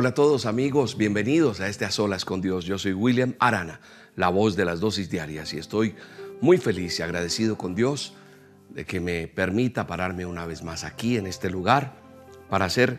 [0.00, 2.64] Hola a todos amigos, bienvenidos a este A Solas con Dios.
[2.64, 3.82] Yo soy William Arana,
[4.16, 5.94] la voz de las dosis diarias y estoy
[6.40, 8.14] muy feliz y agradecido con Dios
[8.70, 12.00] de que me permita pararme una vez más aquí en este lugar
[12.48, 12.98] para hacer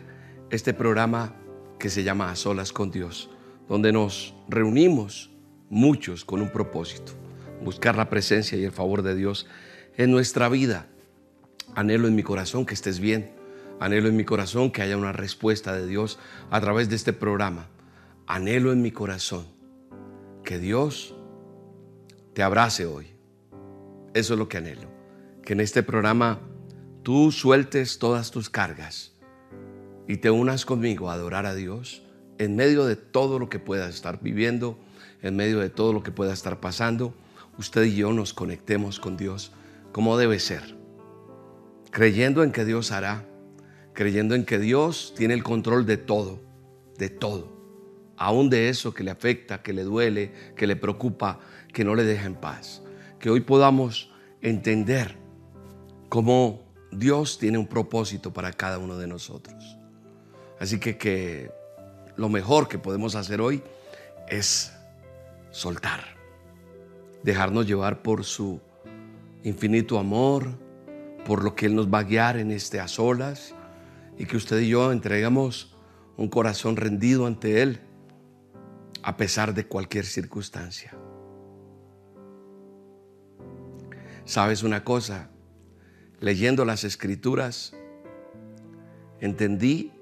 [0.50, 1.34] este programa
[1.80, 3.30] que se llama A Solas con Dios,
[3.68, 5.32] donde nos reunimos
[5.70, 7.14] muchos con un propósito,
[7.64, 9.48] buscar la presencia y el favor de Dios
[9.96, 10.86] en nuestra vida.
[11.74, 13.41] Anhelo en mi corazón que estés bien
[13.80, 16.18] Anhelo en mi corazón que haya una respuesta de Dios
[16.50, 17.68] a través de este programa.
[18.26, 19.46] Anhelo en mi corazón
[20.44, 21.14] que Dios
[22.34, 23.08] te abrace hoy.
[24.14, 24.88] Eso es lo que anhelo.
[25.42, 26.40] Que en este programa
[27.02, 29.12] tú sueltes todas tus cargas
[30.06, 32.02] y te unas conmigo a adorar a Dios
[32.38, 34.78] en medio de todo lo que puedas estar viviendo,
[35.22, 37.14] en medio de todo lo que pueda estar pasando.
[37.58, 39.52] Usted y yo nos conectemos con Dios
[39.92, 40.76] como debe ser,
[41.90, 43.26] creyendo en que Dios hará
[43.92, 46.40] creyendo en que Dios tiene el control de todo,
[46.96, 47.52] de todo,
[48.16, 51.40] aún de eso que le afecta, que le duele, que le preocupa,
[51.72, 52.82] que no le deja en paz.
[53.18, 55.16] Que hoy podamos entender
[56.08, 59.78] cómo Dios tiene un propósito para cada uno de nosotros.
[60.58, 61.50] Así que, que
[62.16, 63.62] lo mejor que podemos hacer hoy
[64.28, 64.72] es
[65.50, 66.00] soltar,
[67.22, 68.60] dejarnos llevar por su
[69.42, 70.48] infinito amor,
[71.24, 73.54] por lo que Él nos va a guiar en este a solas
[74.18, 75.74] y que usted y yo entregamos
[76.16, 77.80] un corazón rendido ante Él
[79.02, 80.94] a pesar de cualquier circunstancia.
[84.24, 85.30] ¿Sabes una cosa?
[86.20, 87.74] Leyendo las escrituras,
[89.20, 89.92] entendí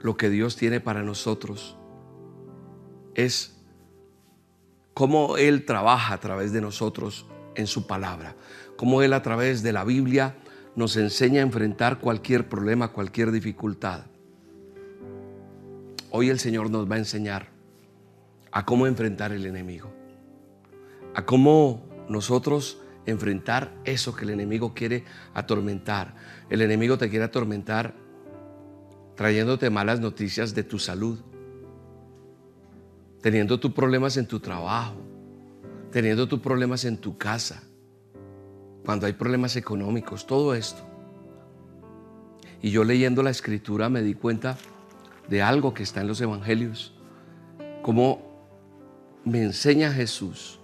[0.00, 1.76] lo que Dios tiene para nosotros.
[3.14, 3.56] Es
[4.94, 8.34] cómo Él trabaja a través de nosotros en su palabra,
[8.76, 10.36] cómo Él a través de la Biblia
[10.76, 14.06] nos enseña a enfrentar cualquier problema, cualquier dificultad.
[16.10, 17.48] Hoy el Señor nos va a enseñar
[18.50, 19.92] a cómo enfrentar el enemigo,
[21.14, 26.14] a cómo nosotros enfrentar eso que el enemigo quiere atormentar.
[26.50, 27.94] El enemigo te quiere atormentar
[29.16, 31.20] trayéndote malas noticias de tu salud,
[33.20, 34.96] teniendo tus problemas en tu trabajo,
[35.92, 37.62] teniendo tus problemas en tu casa
[38.84, 40.82] cuando hay problemas económicos, todo esto.
[42.60, 44.56] Y yo leyendo la escritura me di cuenta
[45.28, 46.94] de algo que está en los evangelios,
[47.82, 48.22] como
[49.24, 50.60] me enseña Jesús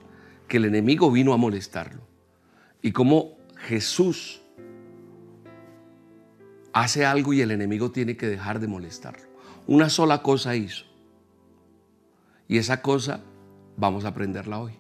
[0.49, 2.03] que el enemigo vino a molestarlo
[2.83, 4.41] y cómo Jesús
[6.73, 9.27] hace algo y el enemigo tiene que dejar de molestarlo.
[9.67, 10.85] Una sola cosa hizo.
[12.49, 13.21] Y esa cosa
[13.77, 14.73] vamos a aprenderla hoy.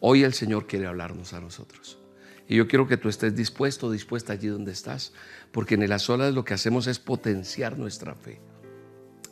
[0.00, 2.01] Hoy el Señor quiere hablarnos a nosotros.
[2.52, 5.14] Y yo quiero que tú estés dispuesto, dispuesta allí donde estás,
[5.52, 8.42] porque en las olas lo que hacemos es potenciar nuestra fe.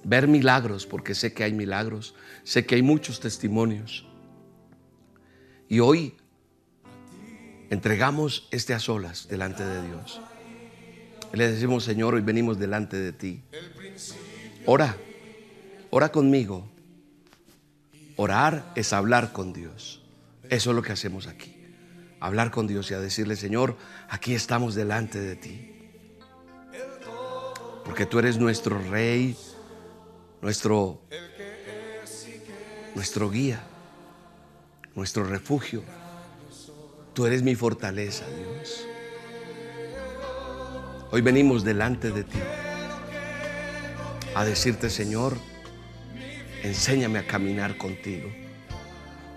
[0.05, 2.15] Ver milagros, porque sé que hay milagros,
[2.45, 4.07] sé que hay muchos testimonios.
[5.69, 6.15] Y hoy
[7.69, 10.23] entregamos este a solas delante de Dios.
[11.35, 13.43] Le decimos, Señor, hoy venimos delante de ti.
[14.65, 14.97] Ora,
[15.91, 16.71] ora conmigo.
[18.17, 20.01] Orar es hablar con Dios.
[20.49, 21.60] Eso es lo que hacemos aquí
[22.21, 23.77] hablar con Dios y a decirle, Señor,
[24.09, 25.75] aquí estamos delante de ti.
[27.85, 29.37] Porque tú eres nuestro rey,
[30.43, 31.01] nuestro,
[32.95, 33.63] nuestro guía,
[34.95, 35.83] nuestro refugio.
[37.15, 38.87] Tú eres mi fortaleza, Dios.
[41.11, 42.39] Hoy venimos delante de ti
[44.37, 45.37] a decirte, Señor,
[46.63, 48.31] enséñame a caminar contigo.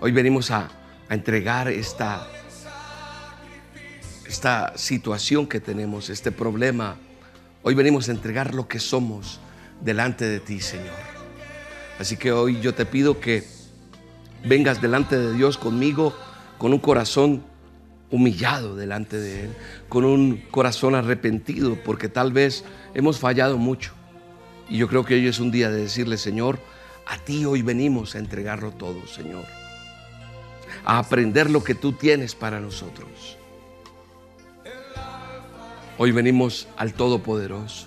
[0.00, 0.70] Hoy venimos a,
[1.08, 2.28] a entregar esta
[4.34, 6.96] esta situación que tenemos, este problema.
[7.62, 9.38] Hoy venimos a entregar lo que somos
[9.80, 10.96] delante de ti, Señor.
[12.00, 13.44] Así que hoy yo te pido que
[14.44, 16.12] vengas delante de Dios conmigo
[16.58, 17.44] con un corazón
[18.10, 19.50] humillado delante de Él,
[19.88, 23.92] con un corazón arrepentido, porque tal vez hemos fallado mucho.
[24.68, 26.58] Y yo creo que hoy es un día de decirle, Señor,
[27.06, 29.44] a ti hoy venimos a entregarlo todo, Señor.
[30.84, 33.38] A aprender lo que tú tienes para nosotros.
[35.96, 37.86] Hoy venimos al Todopoderoso,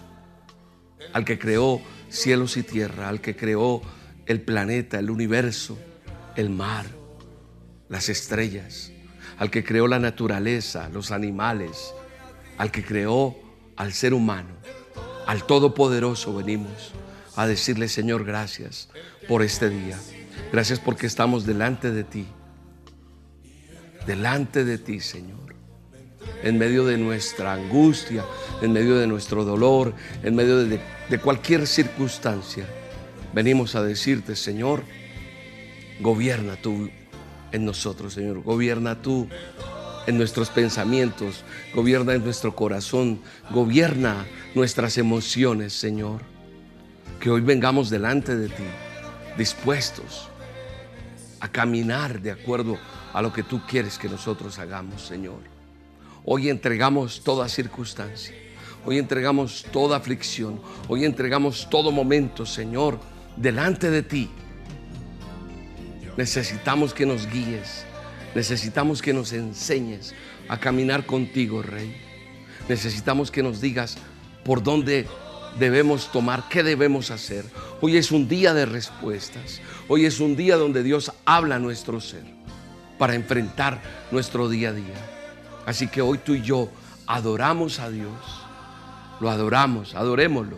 [1.12, 3.82] al que creó cielos y tierra, al que creó
[4.26, 5.78] el planeta, el universo,
[6.38, 6.86] el mar,
[7.90, 8.94] las estrellas,
[9.38, 11.94] al que creó la naturaleza, los animales,
[12.58, 13.36] al que creó
[13.76, 14.56] al ser humano,
[15.26, 16.94] al Todopoderoso venimos
[17.36, 18.90] a decirle, Señor, gracias
[19.28, 20.00] por este día.
[20.54, 22.26] Gracias porque estamos delante de ti.
[24.06, 25.47] Delante de ti, Señor.
[26.44, 28.24] En medio de nuestra angustia,
[28.62, 29.94] en medio de nuestro dolor,
[30.24, 30.80] en medio de,
[31.22, 32.66] cualquier circunstancia.
[33.34, 34.84] Venimos a decirte, Señor,
[36.00, 36.90] gobierna tú
[37.52, 38.44] en nosotros, Señor.
[38.44, 39.28] Gobierna tú
[40.06, 41.44] en nuestros pensamientos,
[41.74, 44.26] gobierna en nuestro corazón, gobierna
[44.56, 46.22] nuestras emociones, Señor.
[47.20, 48.64] Que hoy vengamos delante de ti,
[49.38, 50.30] dispuestos
[51.40, 52.78] a caminar de acuerdo
[53.14, 55.57] a lo que tú quieres que nosotros hagamos, Señor.
[56.30, 58.36] Hoy entregamos toda circunstancia,
[58.86, 60.60] hoy entregamos toda aflicción,
[60.90, 63.00] hoy entregamos todo momento, Señor,
[63.38, 64.30] delante de ti.
[66.18, 67.86] Necesitamos que nos guíes,
[68.36, 70.14] necesitamos que nos enseñes
[70.50, 71.96] a caminar contigo, Rey.
[72.68, 73.98] Necesitamos que nos digas
[74.44, 75.08] por dónde
[75.58, 77.46] debemos tomar, qué debemos hacer.
[77.80, 79.62] Hoy es un día de respuestas.
[79.88, 82.26] Hoy es un día donde Dios habla a nuestro ser
[82.98, 83.82] para enfrentar
[84.12, 85.17] nuestro día a día.
[85.68, 86.70] Así que hoy tú y yo
[87.06, 88.16] adoramos a Dios.
[89.20, 90.58] Lo adoramos, adorémoslo.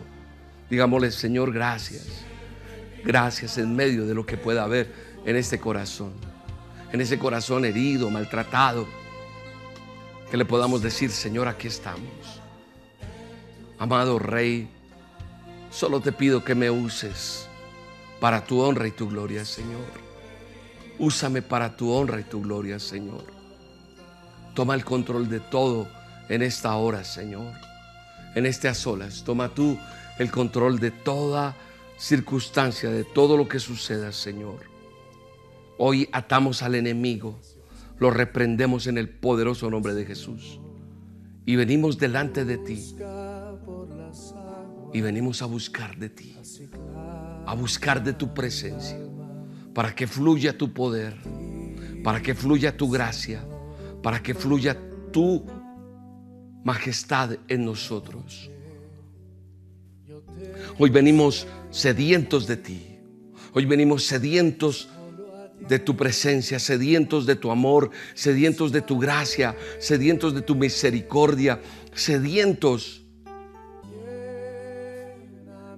[0.70, 2.06] Digámosle, Señor, gracias.
[3.04, 4.94] Gracias en medio de lo que pueda haber
[5.26, 6.12] en este corazón.
[6.92, 8.86] En ese corazón herido, maltratado.
[10.30, 12.40] Que le podamos decir, Señor, aquí estamos.
[13.78, 14.68] Amado Rey,
[15.70, 17.46] Solo te pido que me uses
[18.18, 19.86] para tu honra y tu gloria, Señor.
[20.98, 23.39] Úsame para tu honra y tu gloria, Señor.
[24.60, 25.88] Toma el control de todo
[26.28, 27.54] en esta hora, Señor.
[28.34, 29.24] En este a solas.
[29.24, 29.78] Toma tú
[30.18, 31.56] el control de toda
[31.98, 34.58] circunstancia, de todo lo que suceda, Señor.
[35.78, 37.40] Hoy atamos al enemigo,
[37.98, 40.60] lo reprendemos en el poderoso nombre de Jesús
[41.46, 42.96] y venimos delante de ti
[44.92, 46.36] y venimos a buscar de ti,
[47.46, 48.98] a buscar de tu presencia,
[49.72, 51.16] para que fluya tu poder,
[52.04, 53.42] para que fluya tu gracia,
[54.02, 54.76] para que fluya
[55.12, 55.44] tu
[56.64, 58.50] majestad en nosotros.
[60.78, 62.98] Hoy venimos sedientos de ti,
[63.52, 64.88] hoy venimos sedientos
[65.68, 71.60] de tu presencia, sedientos de tu amor, sedientos de tu gracia, sedientos de tu misericordia,
[71.94, 73.02] sedientos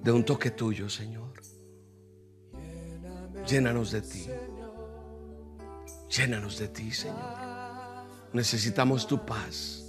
[0.03, 1.33] de un toque tuyo, Señor.
[3.47, 4.25] Llénanos de ti.
[6.09, 7.42] Llénanos de ti, Señor.
[8.33, 9.83] Necesitamos tu paz.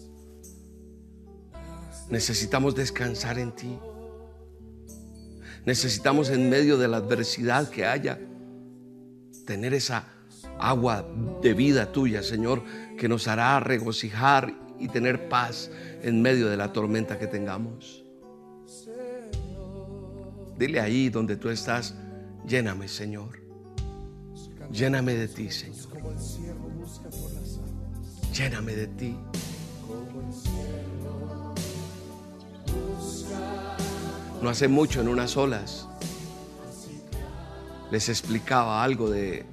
[2.11, 3.79] Necesitamos descansar en ti.
[5.65, 8.21] Necesitamos en medio de la adversidad que haya
[9.47, 10.05] tener esa
[10.59, 11.07] agua
[11.43, 12.63] de vida tuya, Señor,
[12.99, 15.71] que nos hará regocijar y tener paz
[16.03, 18.05] en medio de la tormenta que tengamos.
[20.59, 21.95] Dile ahí donde tú estás,
[22.47, 23.41] lléname, Señor.
[24.71, 25.89] Lléname de ti, Señor.
[28.35, 29.17] Lléname de ti.
[34.43, 35.89] No hace mucho en unas olas
[37.95, 39.45] les explicaba algo de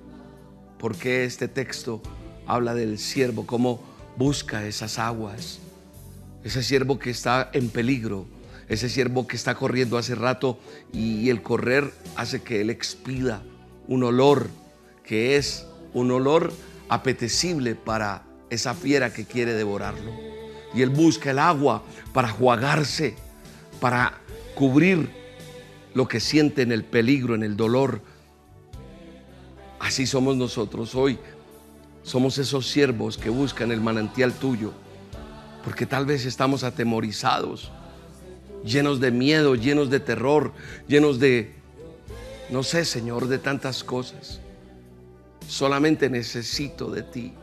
[0.79, 2.01] por qué este texto
[2.47, 3.79] habla del siervo, cómo
[4.17, 5.59] busca esas aguas,
[6.43, 8.25] ese siervo que está en peligro,
[8.67, 10.59] ese siervo que está corriendo hace rato
[10.91, 13.43] y el correr hace que él expida
[13.87, 14.49] un olor
[15.03, 16.51] que es un olor
[16.89, 20.11] apetecible para esa fiera que quiere devorarlo.
[20.75, 23.15] Y él busca el agua para jugarse,
[23.79, 24.19] para
[24.53, 25.09] cubrir
[25.95, 28.01] lo que siente en el peligro, en el dolor.
[29.79, 31.17] Así somos nosotros hoy.
[32.03, 34.71] Somos esos siervos que buscan el manantial tuyo,
[35.63, 37.71] porque tal vez estamos atemorizados
[38.63, 40.53] llenos de miedo, llenos de terror,
[40.87, 41.53] llenos de,
[42.49, 44.39] no sé, Señor, de tantas cosas.
[45.47, 47.33] Solamente necesito de ti.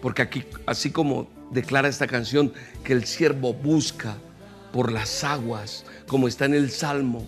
[0.00, 2.52] Porque aquí, así como declara esta canción,
[2.84, 4.16] que el siervo busca
[4.72, 7.26] por las aguas, como está en el Salmo,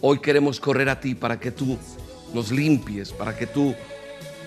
[0.00, 1.78] hoy queremos correr a ti para que tú
[2.32, 3.74] nos limpies, para que tú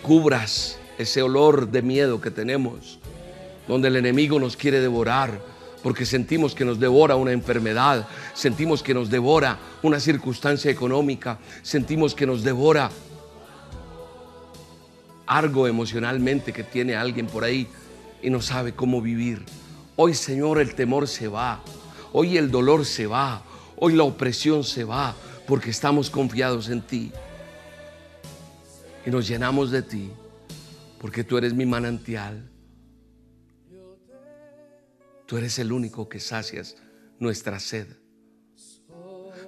[0.01, 2.99] cubras ese olor de miedo que tenemos,
[3.67, 5.39] donde el enemigo nos quiere devorar,
[5.83, 12.15] porque sentimos que nos devora una enfermedad, sentimos que nos devora una circunstancia económica, sentimos
[12.15, 12.89] que nos devora
[15.27, 17.67] algo emocionalmente que tiene alguien por ahí
[18.21, 19.43] y no sabe cómo vivir.
[19.95, 21.61] Hoy, Señor, el temor se va,
[22.13, 23.43] hoy el dolor se va,
[23.75, 25.15] hoy la opresión se va,
[25.45, 27.11] porque estamos confiados en ti
[29.05, 30.11] y nos llenamos de ti.
[30.99, 32.49] Porque tú eres mi manantial.
[35.25, 36.75] Tú eres el único que sacias
[37.19, 37.87] nuestra sed.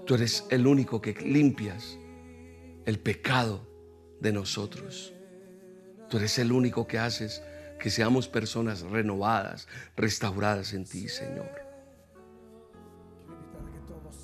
[0.06, 1.98] Tú eres el único que limpias
[2.86, 3.68] el pecado
[4.22, 5.14] de nosotros.
[6.10, 7.42] Tú eres el único que haces
[7.80, 11.50] que seamos personas renovadas, restauradas en ti, Señor.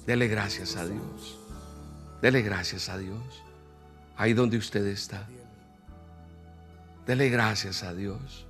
[0.06, 1.39] Dele gracias a Dios.
[2.22, 3.44] Dele gracias a Dios.
[4.18, 5.27] Ahí donde usted está.
[7.06, 8.46] Dele gracias a Dios.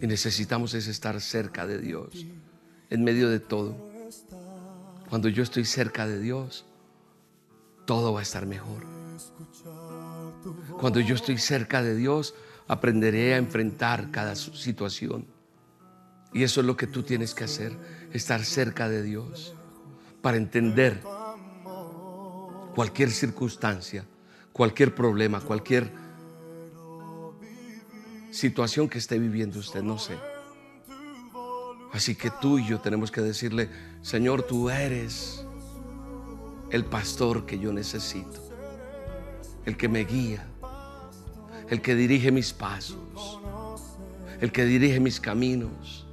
[0.00, 2.26] Y necesitamos es estar cerca de Dios,
[2.90, 3.76] en medio de todo.
[5.08, 6.64] Cuando yo estoy cerca de Dios,
[7.86, 8.91] todo va a estar mejor.
[10.78, 12.34] Cuando yo estoy cerca de Dios,
[12.68, 15.26] aprenderé a enfrentar cada situación.
[16.32, 17.76] Y eso es lo que tú tienes que hacer,
[18.12, 19.54] estar cerca de Dios,
[20.22, 21.02] para entender
[22.74, 24.04] cualquier circunstancia,
[24.52, 25.92] cualquier problema, cualquier
[28.30, 30.16] situación que esté viviendo usted, no sé.
[31.92, 33.68] Así que tú y yo tenemos que decirle,
[34.00, 35.44] Señor, tú eres
[36.70, 38.41] el pastor que yo necesito,
[39.66, 40.46] el que me guía,
[41.68, 43.40] el que dirige mis pasos,
[44.40, 46.06] el que dirige mis caminos,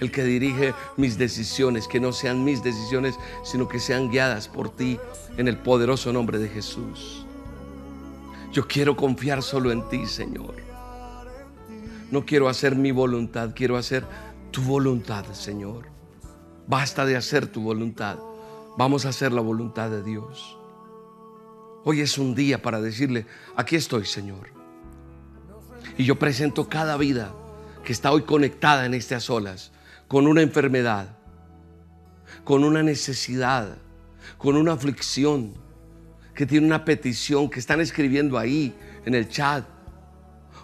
[0.00, 4.74] el que dirige mis decisiones, que no sean mis decisiones, sino que sean guiadas por
[4.74, 4.98] ti
[5.36, 7.26] en el poderoso nombre de Jesús.
[8.52, 10.54] Yo quiero confiar solo en ti, Señor.
[12.10, 14.06] No quiero hacer mi voluntad, quiero hacer
[14.50, 15.86] tu voluntad, Señor.
[16.66, 18.18] Basta de hacer tu voluntad.
[18.78, 20.57] Vamos a hacer la voluntad de Dios.
[21.90, 23.24] Hoy es un día para decirle,
[23.56, 24.50] aquí estoy, Señor.
[25.96, 27.34] Y yo presento cada vida
[27.82, 29.72] que está hoy conectada en estas olas
[30.06, 31.16] con una enfermedad,
[32.44, 33.78] con una necesidad,
[34.36, 35.54] con una aflicción,
[36.34, 38.74] que tiene una petición, que están escribiendo ahí
[39.06, 39.64] en el chat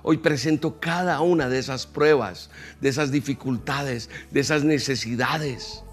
[0.03, 2.51] Hoy presento cada una de esas pruebas,
[2.83, 5.85] de esas dificultades, de esas necesidades,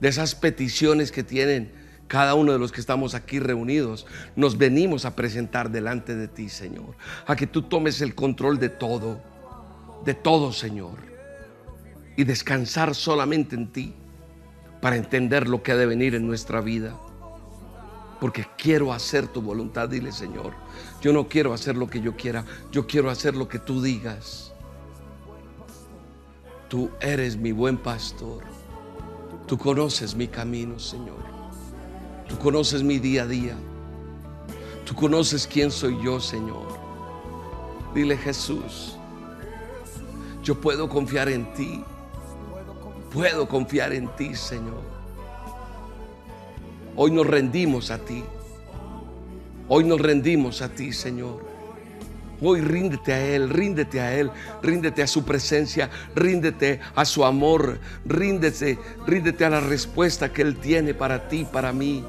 [0.00, 1.77] de esas peticiones que tienen
[2.08, 4.06] cada uno de los que estamos aquí reunidos.
[4.34, 6.96] Nos venimos a presentar delante de ti, Señor,
[7.26, 9.20] a que tú tomes el control de todo,
[10.04, 10.96] de todo, Señor,
[12.16, 13.94] y descansar solamente en ti
[14.80, 16.98] para entender lo que ha de venir en nuestra vida
[18.20, 19.88] porque quiero hacer tu voluntad.
[19.88, 20.52] Dile, Señor,
[21.00, 24.52] yo no quiero hacer lo que yo quiera, yo quiero hacer lo que tú digas.
[26.68, 28.42] Tú eres mi buen pastor.
[29.46, 31.37] Tú conoces mi camino, Señor.
[32.28, 33.56] Tú conoces mi día a día.
[34.84, 36.66] Tú conoces quién soy yo, Señor.
[37.94, 38.96] Dile, Jesús,
[40.42, 41.82] yo puedo confiar en ti.
[43.12, 44.82] Puedo confiar en ti, Señor.
[46.96, 48.24] Hoy nos rendimos a ti.
[49.68, 51.48] Hoy nos rendimos a ti, Señor.
[52.40, 54.30] Hoy ríndete a Él, ríndete a Él,
[54.62, 60.56] ríndete a su presencia, ríndete a su amor, ríndete, ríndete a la respuesta que Él
[60.56, 62.04] tiene para ti, para mí.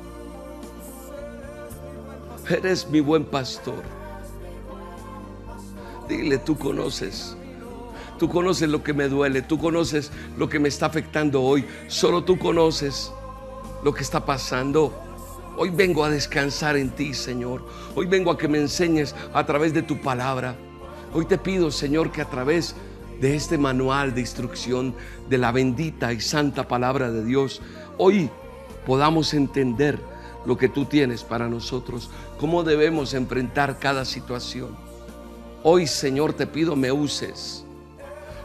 [2.49, 3.83] Eres mi buen pastor.
[6.07, 7.35] Dile, tú conoces.
[8.17, 11.63] Tú conoces lo que me duele, tú conoces lo que me está afectando hoy.
[11.87, 13.11] Solo tú conoces
[13.83, 14.91] lo que está pasando.
[15.57, 17.63] Hoy vengo a descansar en ti, Señor.
[17.93, 20.55] Hoy vengo a que me enseñes a través de tu palabra.
[21.13, 22.75] Hoy te pido, Señor, que a través
[23.21, 24.95] de este manual de instrucción
[25.29, 27.61] de la bendita y santa palabra de Dios,
[27.99, 28.31] hoy
[28.87, 29.99] podamos entender
[30.49, 34.75] lo que tú tienes para nosotros, cómo debemos enfrentar cada situación.
[35.61, 37.63] Hoy, Señor, te pido me uses.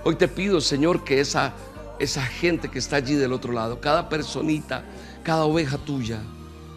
[0.04, 1.54] Hoy te pido, Señor, que esa,
[1.98, 4.84] esa gente que está allí del otro lado, cada personita
[5.22, 6.18] cada oveja tuya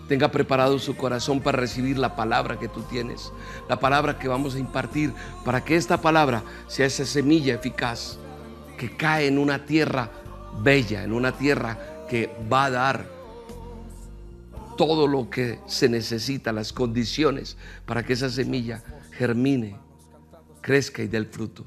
[0.07, 3.33] tenga preparado su corazón para recibir la palabra que tú tienes,
[3.67, 8.17] la palabra que vamos a impartir, para que esta palabra sea esa semilla eficaz
[8.77, 10.09] que cae en una tierra
[10.61, 13.16] bella, en una tierra que va a dar
[14.77, 19.77] todo lo que se necesita, las condiciones para que esa semilla germine,
[20.61, 21.65] crezca y dé el fruto.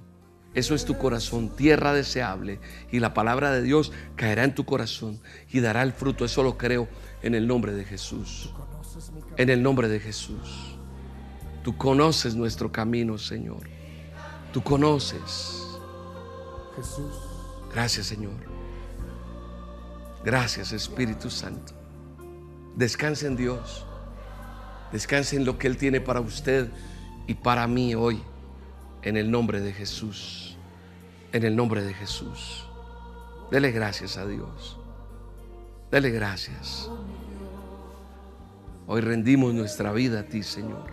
[0.53, 2.61] Eso es tu corazón, tierra deseable.
[2.91, 6.25] Y la palabra de Dios caerá en tu corazón y dará el fruto.
[6.25, 6.89] Eso lo creo
[7.23, 8.53] en el nombre de Jesús.
[9.37, 10.77] En el nombre de Jesús.
[11.63, 13.69] Tú conoces nuestro camino, Señor.
[14.53, 15.79] Tú conoces.
[16.75, 17.15] Jesús.
[17.73, 18.35] Gracias, Señor.
[20.25, 21.80] Gracias, Espíritu Santo.
[22.81, 23.85] Descanse en Dios.
[24.91, 26.71] Descanse en lo que Él tiene para usted
[27.27, 28.23] y para mí hoy.
[29.03, 30.57] En el nombre de Jesús.
[31.33, 32.67] En el nombre de Jesús.
[33.51, 34.79] Dele gracias a Dios.
[35.91, 36.89] Dele gracias.
[38.87, 40.87] Hoy rendimos nuestra vida a ti, Señor.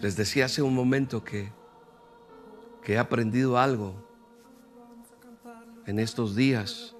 [0.00, 1.50] Les decía hace un momento que,
[2.84, 4.05] que he aprendido algo
[5.86, 6.94] en estos días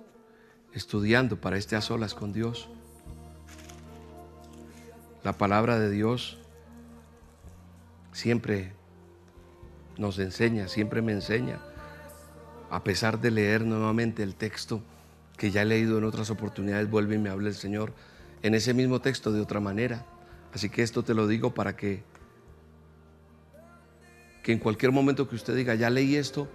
[0.73, 2.69] estudiando para este a solas con Dios.
[5.25, 6.39] La palabra de Dios
[8.13, 8.73] siempre
[9.99, 11.59] nos enseña, siempre me enseña,
[12.71, 14.83] a pesar de leer nuevamente el texto
[15.37, 17.93] que ya he leído en otras oportunidades, vuelve y me habla el Señor
[18.43, 20.05] en ese mismo texto de otra manera.
[20.55, 22.03] Así que esto te lo digo para que,
[24.43, 26.49] que en cualquier momento que usted diga, ya leí esto,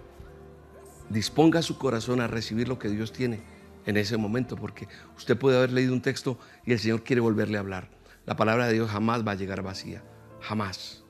[1.08, 3.40] disponga su corazón a recibir lo que Dios tiene
[3.86, 7.56] en ese momento, porque usted puede haber leído un texto y el Señor quiere volverle
[7.56, 7.90] a hablar.
[8.26, 10.02] La palabra de Dios jamás va a llegar vacía,
[10.40, 11.02] jamás.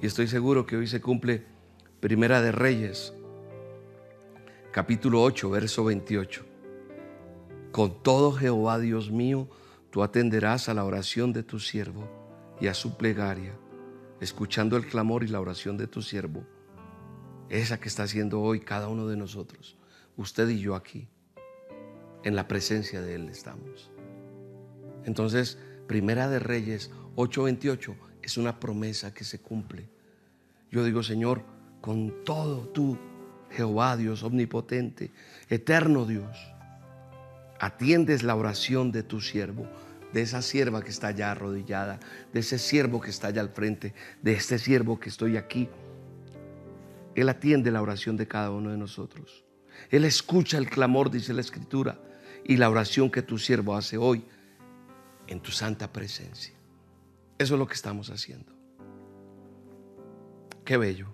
[0.00, 1.44] Y estoy seguro que hoy se cumple
[2.00, 3.12] Primera de Reyes,
[4.72, 6.44] capítulo 8, verso 28.
[7.70, 9.48] Con todo Jehová, Dios mío,
[9.90, 12.08] tú atenderás a la oración de tu siervo
[12.60, 13.52] y a su plegaria,
[14.22, 16.44] escuchando el clamor y la oración de tu siervo,
[17.48, 19.76] esa que está haciendo hoy cada uno de nosotros,
[20.16, 21.08] usted y yo aquí,
[22.22, 23.90] en la presencia de Él estamos.
[25.04, 29.88] Entonces, Primera de Reyes 8:28 es una promesa que se cumple.
[30.70, 31.42] Yo digo, Señor,
[31.80, 32.96] con todo tú,
[33.50, 35.10] Jehová Dios omnipotente,
[35.48, 36.38] eterno Dios,
[37.58, 39.66] atiendes la oración de tu siervo,
[40.12, 41.98] de esa sierva que está allá arrodillada,
[42.32, 45.68] de ese siervo que está allá al frente, de este siervo que estoy aquí.
[47.14, 49.44] Él atiende la oración de cada uno de nosotros.
[49.90, 51.98] Él escucha el clamor, dice la Escritura,
[52.44, 54.24] y la oración que tu siervo hace hoy
[55.26, 56.54] en tu santa presencia.
[57.38, 58.52] Eso es lo que estamos haciendo.
[60.64, 61.08] Qué bello.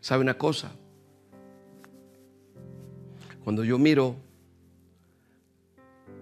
[0.00, 0.72] ¿Sabe una cosa?
[3.42, 4.16] Cuando yo miro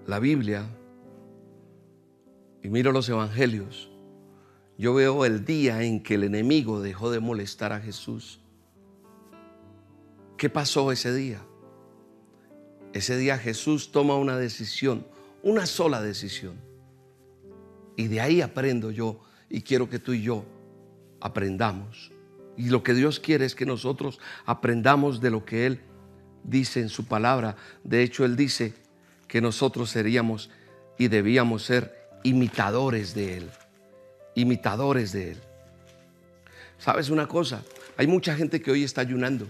[0.07, 0.67] la Biblia
[2.63, 3.91] y miro los evangelios,
[4.79, 8.41] yo veo el día en que el enemigo dejó de molestar a Jesús.
[10.37, 11.41] ¿Qué pasó ese día?
[12.93, 15.05] Ese día Jesús toma una decisión,
[15.43, 16.55] una sola decisión.
[17.97, 20.45] Y de ahí aprendo yo y quiero que tú y yo
[21.21, 22.13] aprendamos.
[22.57, 25.81] Y lo que Dios quiere es que nosotros aprendamos de lo que Él
[26.45, 27.57] dice en su palabra.
[27.83, 28.75] De hecho, Él dice
[29.27, 30.51] que nosotros seríamos
[30.99, 33.51] y debíamos ser imitadores de Él.
[34.35, 35.39] Imitadores de Él.
[36.79, 37.63] ¿Sabes una cosa?
[37.97, 39.49] Hay mucha gente que hoy está ayunando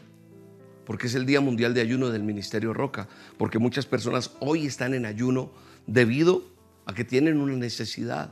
[0.88, 4.94] porque es el Día Mundial de Ayuno del Ministerio Roca, porque muchas personas hoy están
[4.94, 5.52] en ayuno
[5.86, 6.44] debido
[6.86, 8.30] a que tienen una necesidad.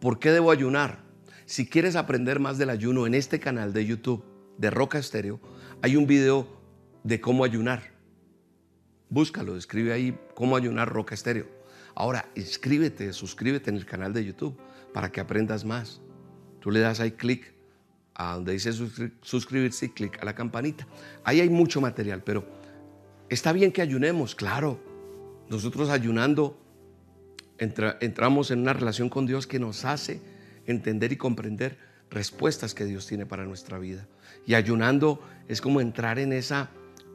[0.00, 1.00] ¿Por qué debo ayunar?
[1.44, 4.24] Si quieres aprender más del ayuno en este canal de YouTube
[4.56, 5.38] de Roca Estéreo,
[5.82, 6.48] hay un video
[7.04, 7.82] de cómo ayunar.
[9.10, 11.57] Búscalo, escribe ahí cómo ayunar Roca Estéreo.
[11.98, 14.56] Ahora, inscríbete, suscríbete en el canal de YouTube
[14.94, 16.00] para que aprendas más.
[16.60, 17.52] Tú le das ahí clic
[18.14, 18.70] a donde dice
[19.20, 20.86] suscribirse y clic a la campanita.
[21.24, 22.46] Ahí hay mucho material, pero
[23.28, 24.78] está bien que ayunemos, claro.
[25.50, 26.62] Nosotros ayunando
[27.58, 30.22] entramos en una relación con Dios que nos hace
[30.66, 31.78] entender y comprender
[32.10, 34.06] respuestas que Dios tiene para nuestra vida.
[34.46, 36.70] Y ayunando es como entrar en esa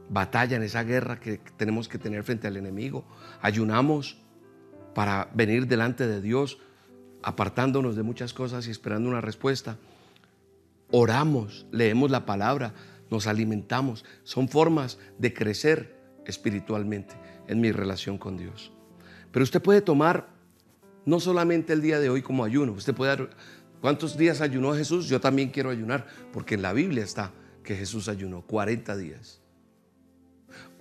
[0.10, 3.08] batalla, en esa guerra que tenemos que tener frente al enemigo.
[3.42, 4.18] Ayunamos
[4.94, 6.60] para venir delante de Dios,
[7.22, 9.78] apartándonos de muchas cosas y esperando una respuesta.
[10.92, 12.74] Oramos, leemos la palabra,
[13.10, 14.06] nos alimentamos.
[14.24, 17.16] Son formas de crecer espiritualmente
[17.48, 18.72] en mi relación con Dios.
[19.32, 20.30] Pero usted puede tomar
[21.06, 23.30] no solamente el día de hoy como ayuno, usted puede dar,
[23.82, 25.08] ¿cuántos días ayunó Jesús?
[25.10, 27.32] Yo también quiero ayunar, porque en la Biblia está
[27.64, 29.43] que Jesús ayunó 40 días.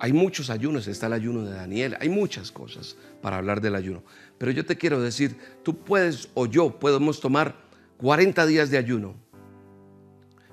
[0.02, 4.02] Hay muchos ayunos, está el ayuno de Daniel, hay muchas cosas para hablar del ayuno.
[4.36, 7.54] Pero yo te quiero decir, tú puedes o yo podemos tomar
[7.98, 9.14] 40 días de ayuno.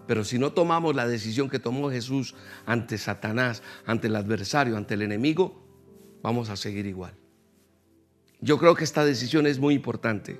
[0.05, 2.35] Pero si no tomamos la decisión que tomó Jesús
[2.67, 5.65] ante Satanás, ante el adversario, ante el enemigo,
[6.21, 7.15] vamos a seguir igual.
[8.41, 10.39] Yo creo que esta decisión es muy importante.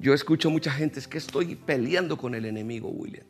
[0.00, 3.26] Yo escucho mucha gente, es que estoy peleando con el enemigo, William.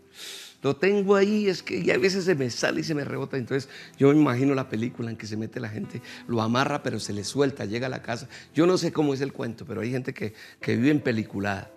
[0.63, 3.37] Lo tengo ahí, es que a veces se me sale y se me rebota.
[3.39, 7.01] Entonces yo me imagino la película en que se mete la gente, lo amarra pero
[7.01, 8.29] se le suelta, llega a la casa.
[8.55, 11.71] Yo no sé cómo es el cuento, pero hay gente que, que vive en peliculada.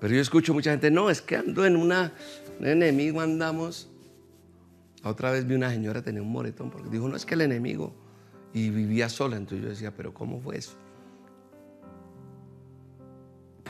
[0.00, 2.12] Pero yo escucho mucha gente, no, es que ando en una,
[2.58, 3.90] un enemigo andamos
[5.02, 7.94] otra vez vi una señora tenía un moretón porque dijo, no es que el enemigo
[8.52, 9.36] y vivía sola.
[9.36, 10.72] Entonces yo decía, pero ¿cómo fue eso?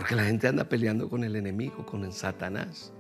[0.01, 2.91] Porque la gente anda peleando con el enemigo, con el Satanás.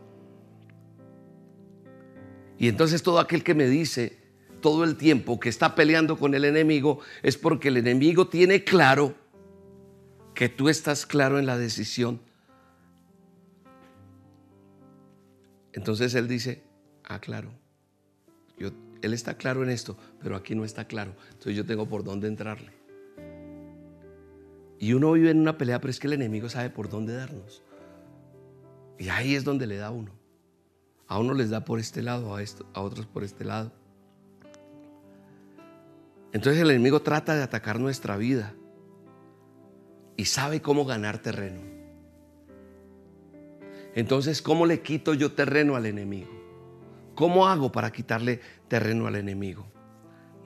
[2.58, 4.18] Y entonces todo aquel que me dice,
[4.60, 9.14] todo el tiempo que está peleando con el enemigo es porque el enemigo tiene claro
[10.34, 12.20] que tú estás claro en la decisión.
[15.72, 16.62] Entonces él dice,
[17.04, 17.50] ah, claro,
[18.58, 21.14] él está claro en esto, pero aquí no está claro.
[21.30, 22.79] Entonces yo tengo por dónde entrarle.
[24.80, 27.62] Y uno vive en una pelea, pero es que el enemigo sabe por dónde darnos.
[28.98, 30.10] Y ahí es donde le da uno.
[31.06, 33.72] A uno les da por este lado, a, esto, a otros por este lado.
[36.32, 38.54] Entonces el enemigo trata de atacar nuestra vida
[40.16, 41.60] y sabe cómo ganar terreno.
[43.94, 46.30] Entonces, ¿cómo le quito yo terreno al enemigo?
[47.14, 49.66] ¿Cómo hago para quitarle terreno al enemigo?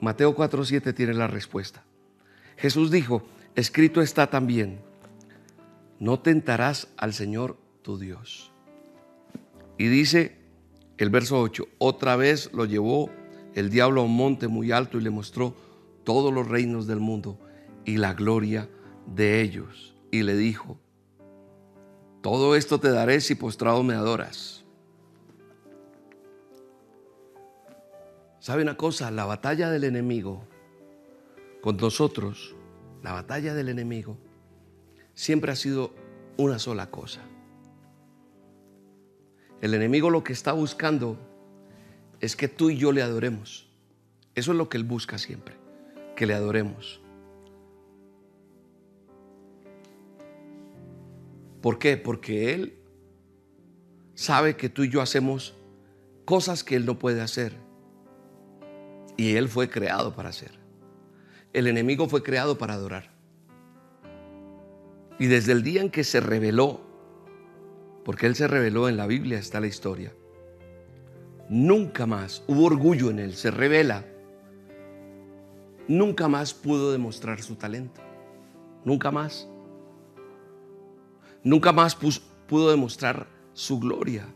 [0.01, 1.85] Mateo 4:7 tiene la respuesta.
[2.57, 3.23] Jesús dijo,
[3.55, 4.79] escrito está también,
[5.99, 8.51] no tentarás al Señor tu Dios.
[9.77, 10.37] Y dice
[10.97, 13.09] el verso 8, otra vez lo llevó
[13.53, 15.55] el diablo a un monte muy alto y le mostró
[16.03, 17.39] todos los reinos del mundo
[17.85, 18.69] y la gloria
[19.05, 19.95] de ellos.
[20.11, 20.77] Y le dijo,
[22.21, 24.63] todo esto te daré si postrado me adoras.
[28.39, 29.11] ¿Sabe una cosa?
[29.11, 30.43] La batalla del enemigo
[31.61, 32.54] con nosotros,
[33.05, 34.17] la batalla del enemigo,
[35.13, 35.93] siempre ha sido
[36.37, 37.21] una sola cosa.
[39.61, 41.15] El enemigo lo que está buscando
[42.19, 43.69] es que tú y yo le adoremos.
[44.33, 45.55] Eso es lo que él busca siempre,
[46.15, 46.99] que le adoremos.
[51.61, 51.97] ¿Por qué?
[51.97, 52.79] Porque él
[54.15, 55.55] sabe que tú y yo hacemos
[56.25, 57.53] cosas que él no puede hacer.
[59.15, 60.64] Y él fue creado para hacer.
[61.55, 63.09] El enemigo fue creado para adorar.
[65.17, 66.81] Y desde el día en que se reveló
[68.05, 70.13] porque Él se reveló en la Biblia, está la historia.
[71.49, 74.05] Nunca más hubo orgullo en Él, se revela.
[75.87, 78.01] Nunca más pudo demostrar su talento.
[78.83, 79.47] Nunca más.
[81.41, 84.27] Nunca más pudo demostrar su gloria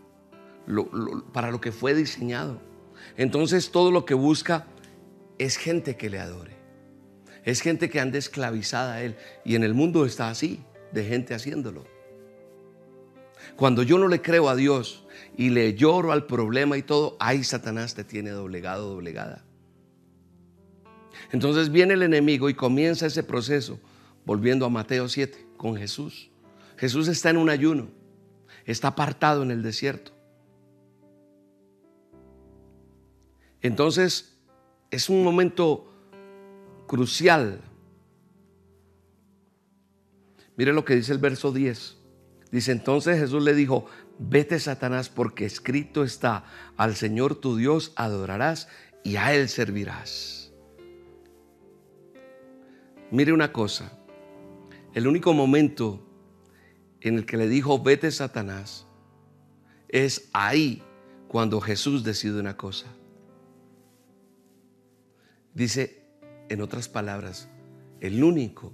[1.33, 2.61] para lo que fue diseñado.
[3.17, 4.67] Entonces todo lo que busca
[5.37, 6.58] es gente que le adore.
[7.43, 9.15] Es gente que ande esclavizada a Él.
[9.45, 11.85] Y en el mundo está así, de gente haciéndolo.
[13.55, 15.05] Cuando yo no le creo a Dios
[15.37, 19.43] y le lloro al problema y todo, ahí Satanás te tiene doblegado, doblegada.
[21.31, 23.79] Entonces viene el enemigo y comienza ese proceso,
[24.25, 26.31] volviendo a Mateo 7, con Jesús.
[26.77, 27.89] Jesús está en un ayuno,
[28.65, 30.11] está apartado en el desierto.
[33.61, 34.37] Entonces
[34.89, 35.88] es un momento
[36.89, 37.61] crucial.
[40.57, 41.97] Mire lo que dice el verso 10.
[42.51, 43.85] Dice entonces Jesús le dijo,
[44.17, 46.45] vete Satanás porque escrito está,
[46.77, 48.67] al Señor tu Dios adorarás
[49.03, 50.51] y a Él servirás.
[53.11, 53.93] Mire una cosa,
[54.95, 56.03] el único momento
[57.01, 58.87] en el que le dijo, vete Satanás,
[59.89, 60.81] es ahí
[61.27, 62.87] cuando Jesús decide una cosa.
[65.53, 65.98] Dice,
[66.49, 67.49] en otras palabras,
[68.01, 68.73] el único,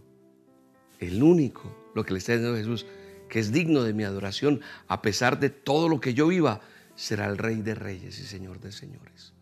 [1.00, 2.86] el único, lo que le está diciendo Jesús,
[3.30, 6.62] que es digno de mi adoración, a pesar de todo lo que yo viva,
[6.96, 9.34] será el Rey de Reyes y Señor de Señores.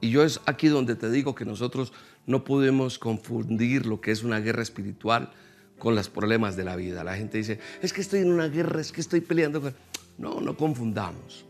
[0.00, 1.92] Y yo es aquí donde te digo que nosotros
[2.26, 5.32] no podemos confundir lo que es una guerra espiritual
[5.78, 7.04] con los problemas de la vida.
[7.04, 9.72] La gente dice, es que estoy en una guerra, es que estoy peleando.
[10.18, 11.44] No, no confundamos.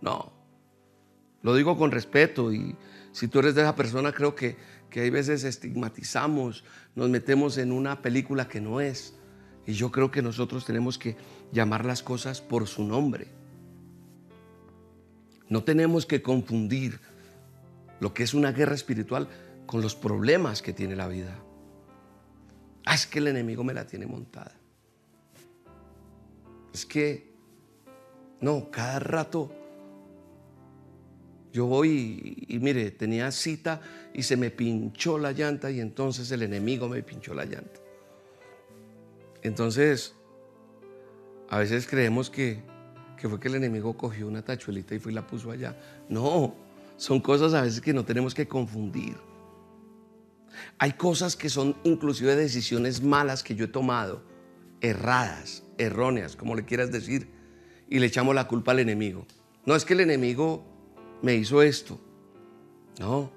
[0.00, 0.41] No.
[1.42, 2.76] Lo digo con respeto y
[3.12, 4.56] si tú eres de esa persona, creo que
[4.92, 9.14] que hay veces estigmatizamos, nos metemos en una película que no es.
[9.66, 11.16] Y yo creo que nosotros tenemos que
[11.50, 13.28] llamar las cosas por su nombre.
[15.48, 17.00] No tenemos que confundir
[18.00, 19.28] lo que es una guerra espiritual
[19.66, 21.38] con los problemas que tiene la vida.
[22.84, 24.54] Ah, es que el enemigo me la tiene montada.
[26.74, 27.32] Es que,
[28.40, 29.54] no, cada rato
[31.52, 33.80] yo voy y, mire, tenía cita
[34.14, 37.80] y se me pinchó la llanta y entonces el enemigo me pinchó la llanta.
[39.42, 40.14] Entonces,
[41.50, 42.62] a veces creemos que,
[43.18, 45.76] que fue que el enemigo cogió una tachuelita y fue y la puso allá.
[46.08, 46.54] No,
[46.96, 49.16] son cosas a veces que no tenemos que confundir.
[50.78, 54.22] Hay cosas que son inclusive decisiones malas que yo he tomado,
[54.80, 57.28] erradas, erróneas, como le quieras decir,
[57.90, 59.26] y le echamos la culpa al enemigo.
[59.66, 60.71] No es que el enemigo
[61.22, 61.98] me hizo esto.
[62.98, 63.30] No.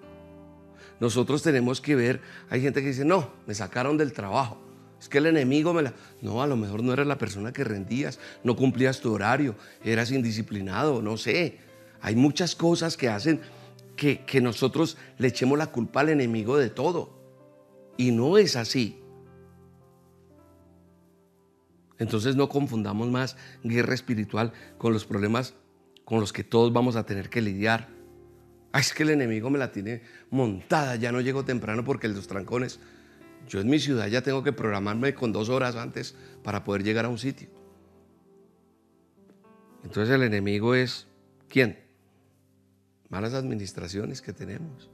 [0.99, 4.61] Nosotros tenemos que ver, hay gente que dice, no, me sacaron del trabajo.
[4.99, 5.93] Es que el enemigo me la...
[6.21, 10.11] No, a lo mejor no eras la persona que rendías, no cumplías tu horario, eras
[10.11, 11.59] indisciplinado, no sé.
[12.01, 13.41] Hay muchas cosas que hacen
[13.95, 17.09] que, que nosotros le echemos la culpa al enemigo de todo.
[17.97, 19.01] Y no es así.
[21.97, 25.53] Entonces no confundamos más guerra espiritual con los problemas
[26.05, 27.89] con los que todos vamos a tener que lidiar.
[28.71, 32.27] Ay, es que el enemigo me la tiene montada, ya no llego temprano porque los
[32.27, 32.79] trancones.
[33.49, 37.05] Yo en mi ciudad ya tengo que programarme con dos horas antes para poder llegar
[37.05, 37.49] a un sitio.
[39.83, 41.07] Entonces el enemigo es,
[41.47, 41.79] ¿quién?
[43.09, 44.89] Malas administraciones que tenemos.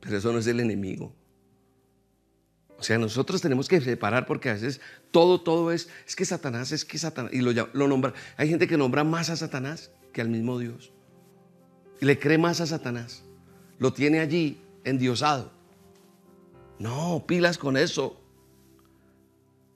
[0.00, 1.14] Pero eso no es el enemigo.
[2.78, 6.70] O sea, nosotros tenemos que separar porque a veces todo, todo es, es que Satanás,
[6.70, 8.12] es que Satanás, y lo, lo nombra.
[8.36, 10.92] Hay gente que nombra más a Satanás que al mismo Dios.
[12.00, 13.24] Le cree más a Satanás.
[13.78, 15.50] Lo tiene allí endiosado.
[16.78, 18.20] No, pilas con eso.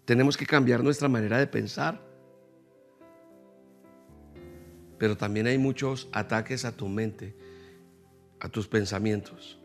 [0.05, 2.01] Tenemos que cambiar nuestra manera de pensar.
[4.99, 7.35] Pero también hay muchos ataques a tu mente,
[8.41, 9.59] a tus pensamientos.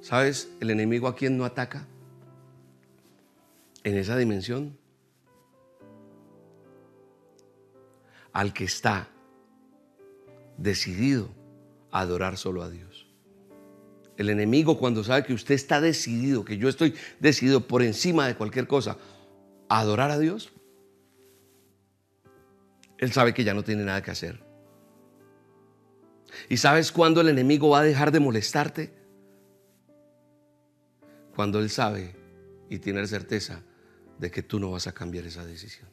[0.00, 1.86] ¿Sabes el enemigo a quien no ataca?
[3.84, 4.78] En esa dimensión.
[8.32, 9.08] Al que está
[10.56, 11.30] decidido
[11.90, 13.06] a adorar solo a Dios.
[14.16, 18.36] El enemigo cuando sabe que usted está decidido, que yo estoy decidido por encima de
[18.36, 18.98] cualquier cosa,
[19.68, 20.52] a adorar a Dios,
[22.98, 24.40] él sabe que ya no tiene nada que hacer.
[26.48, 29.02] ¿Y sabes cuándo el enemigo va a dejar de molestarte?
[31.34, 32.14] cuando Él sabe
[32.68, 33.62] y tiene la certeza
[34.18, 35.88] de que tú no vas a cambiar esa decisión.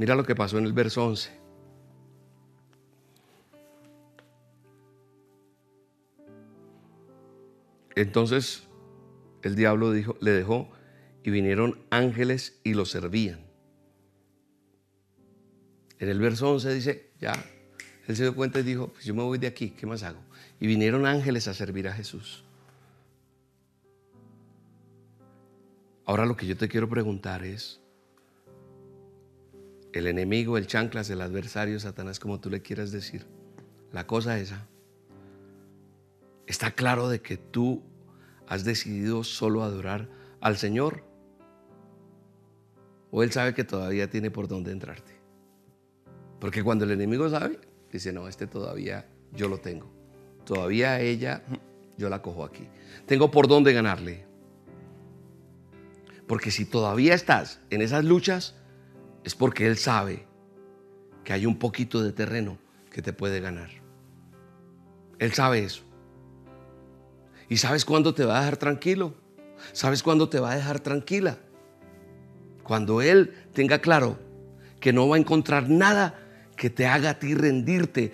[0.00, 1.30] Mira lo que pasó en el verso 11.
[7.96, 8.62] Entonces
[9.42, 10.70] el diablo dijo, le dejó
[11.22, 13.44] y vinieron ángeles y lo servían.
[15.98, 17.34] En el verso 11 dice, ya,
[18.08, 20.20] él se dio cuenta y dijo, pues yo me voy de aquí, ¿qué más hago?
[20.58, 22.42] y vinieron ángeles a servir a Jesús.
[26.06, 27.79] Ahora lo que yo te quiero preguntar es,
[29.92, 33.26] el enemigo, el chanclas, el adversario, Satanás, como tú le quieras decir,
[33.92, 34.66] la cosa esa,
[36.46, 37.82] está claro de que tú
[38.46, 40.08] has decidido solo adorar
[40.40, 41.04] al Señor.
[43.10, 45.12] O Él sabe que todavía tiene por dónde entrarte.
[46.38, 47.58] Porque cuando el enemigo sabe,
[47.92, 50.00] dice, no, este todavía yo lo tengo
[50.50, 51.42] todavía ella,
[51.96, 52.66] yo la cojo aquí.
[53.06, 54.24] Tengo por dónde ganarle.
[56.26, 58.56] Porque si todavía estás en esas luchas,
[59.24, 60.26] es porque Él sabe
[61.24, 62.58] que hay un poquito de terreno
[62.90, 63.70] que te puede ganar.
[65.18, 65.82] Él sabe eso.
[67.48, 69.14] ¿Y sabes cuándo te va a dejar tranquilo?
[69.72, 71.38] ¿Sabes cuándo te va a dejar tranquila?
[72.62, 74.18] Cuando Él tenga claro
[74.80, 76.18] que no va a encontrar nada
[76.56, 78.12] que te haga a ti rendirte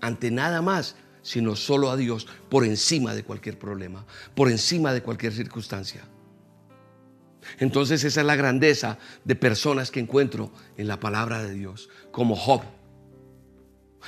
[0.00, 4.04] ante nada más sino solo a Dios por encima de cualquier problema,
[4.34, 6.02] por encima de cualquier circunstancia.
[7.58, 12.36] Entonces esa es la grandeza de personas que encuentro en la palabra de Dios, como
[12.36, 12.62] Job.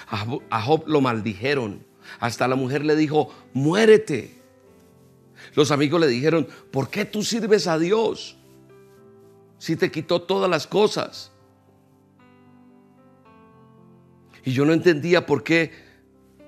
[0.09, 1.85] A Job lo maldijeron,
[2.21, 4.37] hasta la mujer le dijo, muérete.
[5.55, 8.37] Los amigos le dijeron, ¿por qué tú sirves a Dios
[9.59, 11.33] si te quitó todas las cosas?
[14.45, 15.87] Y yo no entendía por qué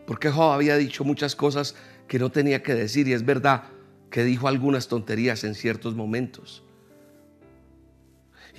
[0.08, 1.74] porque Job había dicho muchas cosas
[2.06, 3.64] que no tenía que decir y es verdad
[4.10, 6.64] que dijo algunas tonterías en ciertos momentos.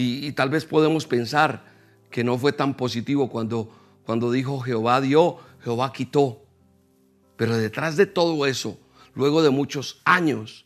[0.02, 1.66] Y, tal vez podemos pensar
[2.10, 3.70] que no fue tan positivo cuando,
[4.06, 6.42] cuando dijo Jehová dio, Jehová quitó.
[7.36, 8.80] Pero detrás de todo eso,
[9.14, 10.66] luego de muchos años,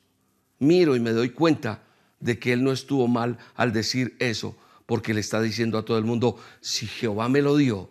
[0.60, 1.82] miro y me doy cuenta
[2.20, 5.98] de que él no estuvo mal al decir eso, porque le está diciendo a todo
[5.98, 7.90] el mundo, si Jehová me lo dio,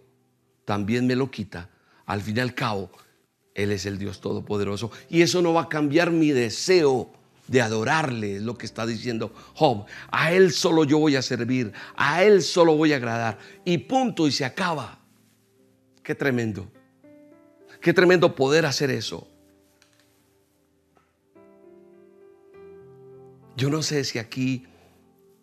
[0.65, 1.71] también me lo quita
[2.07, 2.91] al fin y al cabo,
[3.55, 4.93] Él es el Dios Todopoderoso.
[5.09, 7.13] Y eso no va a cambiar mi deseo
[7.49, 9.87] de adorarle, es lo que está diciendo Job.
[10.11, 13.39] A Él solo yo voy a servir, a Él solo voy a agradar.
[13.65, 14.99] Y punto, y se acaba.
[16.03, 16.71] Qué tremendo.
[17.81, 19.29] Qué tremendo poder hacer eso.
[23.57, 24.67] Yo no sé si aquí,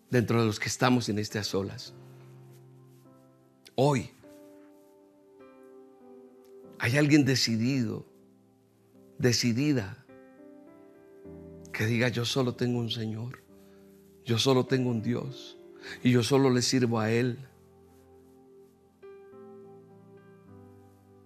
[0.09, 1.93] dentro de los que estamos en estas olas,
[3.75, 4.09] hoy
[6.79, 8.05] hay alguien decidido,
[9.17, 10.05] decidida,
[11.79, 13.41] que diga, yo solo tengo un Señor,
[14.25, 15.57] yo solo tengo un Dios
[16.03, 17.39] y yo solo le sirvo a Él.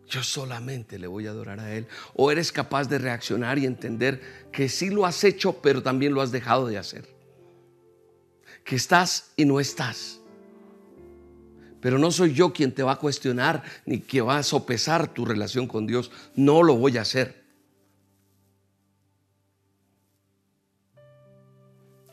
[0.07, 1.87] Yo solamente le voy a adorar a Él.
[2.13, 6.21] O eres capaz de reaccionar y entender que sí lo has hecho, pero también lo
[6.21, 7.09] has dejado de hacer.
[8.63, 10.19] Que estás y no estás.
[11.81, 15.25] Pero no soy yo quien te va a cuestionar ni que va a sopesar tu
[15.25, 16.11] relación con Dios.
[16.35, 17.42] No lo voy a hacer.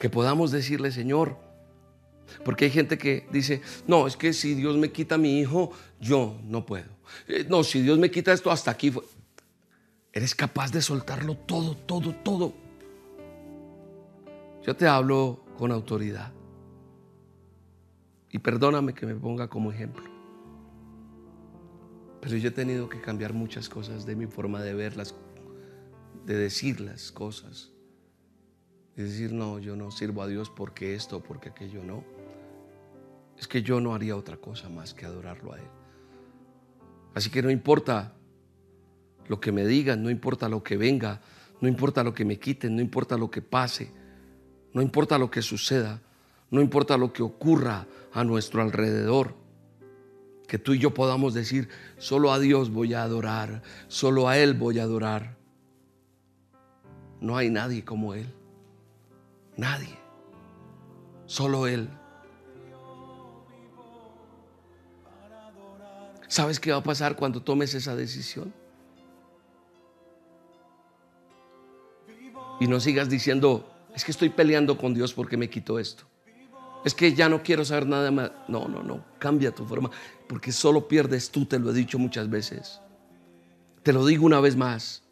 [0.00, 1.36] Que podamos decirle, Señor,
[2.44, 6.40] porque hay gente que dice, no, es que si Dios me quita mi hijo, yo
[6.44, 6.88] no puedo.
[7.28, 8.92] Eh, no, si Dios me quita esto, hasta aquí.
[10.12, 12.54] Eres capaz de soltarlo todo, todo, todo.
[14.66, 16.32] Yo te hablo con autoridad.
[18.30, 20.04] Y perdóname que me ponga como ejemplo.
[22.22, 25.14] Pero yo he tenido que cambiar muchas cosas de mi forma de verlas,
[26.24, 27.70] de decir las cosas.
[28.96, 32.04] Y decir, no, yo no sirvo a Dios porque esto, porque aquello no.
[33.38, 35.68] Es que yo no haría otra cosa más que adorarlo a Él.
[37.14, 38.14] Así que no importa
[39.28, 41.20] lo que me digan, no importa lo que venga,
[41.60, 43.92] no importa lo que me quiten, no importa lo que pase,
[44.72, 46.02] no importa lo que suceda,
[46.50, 49.34] no importa lo que ocurra a nuestro alrededor.
[50.46, 54.54] Que tú y yo podamos decir, solo a Dios voy a adorar, solo a Él
[54.54, 55.36] voy a adorar.
[57.20, 58.26] No hay nadie como Él.
[59.60, 59.98] Nadie.
[61.26, 61.86] Solo Él.
[66.28, 68.54] ¿Sabes qué va a pasar cuando tomes esa decisión?
[72.58, 76.04] Y no sigas diciendo, es que estoy peleando con Dios porque me quitó esto.
[76.82, 78.32] Es que ya no quiero saber nada más.
[78.48, 79.04] No, no, no.
[79.18, 79.90] Cambia tu forma.
[80.26, 82.80] Porque solo pierdes tú, te lo he dicho muchas veces.
[83.82, 85.02] Te lo digo una vez más.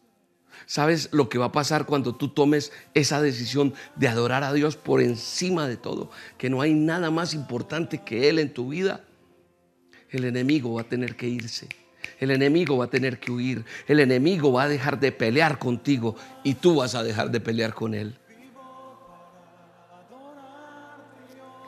[0.66, 4.76] ¿Sabes lo que va a pasar cuando tú tomes esa decisión de adorar a Dios
[4.76, 6.10] por encima de todo?
[6.36, 9.04] Que no hay nada más importante que Él en tu vida.
[10.10, 11.68] El enemigo va a tener que irse.
[12.18, 13.64] El enemigo va a tener que huir.
[13.86, 17.74] El enemigo va a dejar de pelear contigo y tú vas a dejar de pelear
[17.74, 18.18] con Él.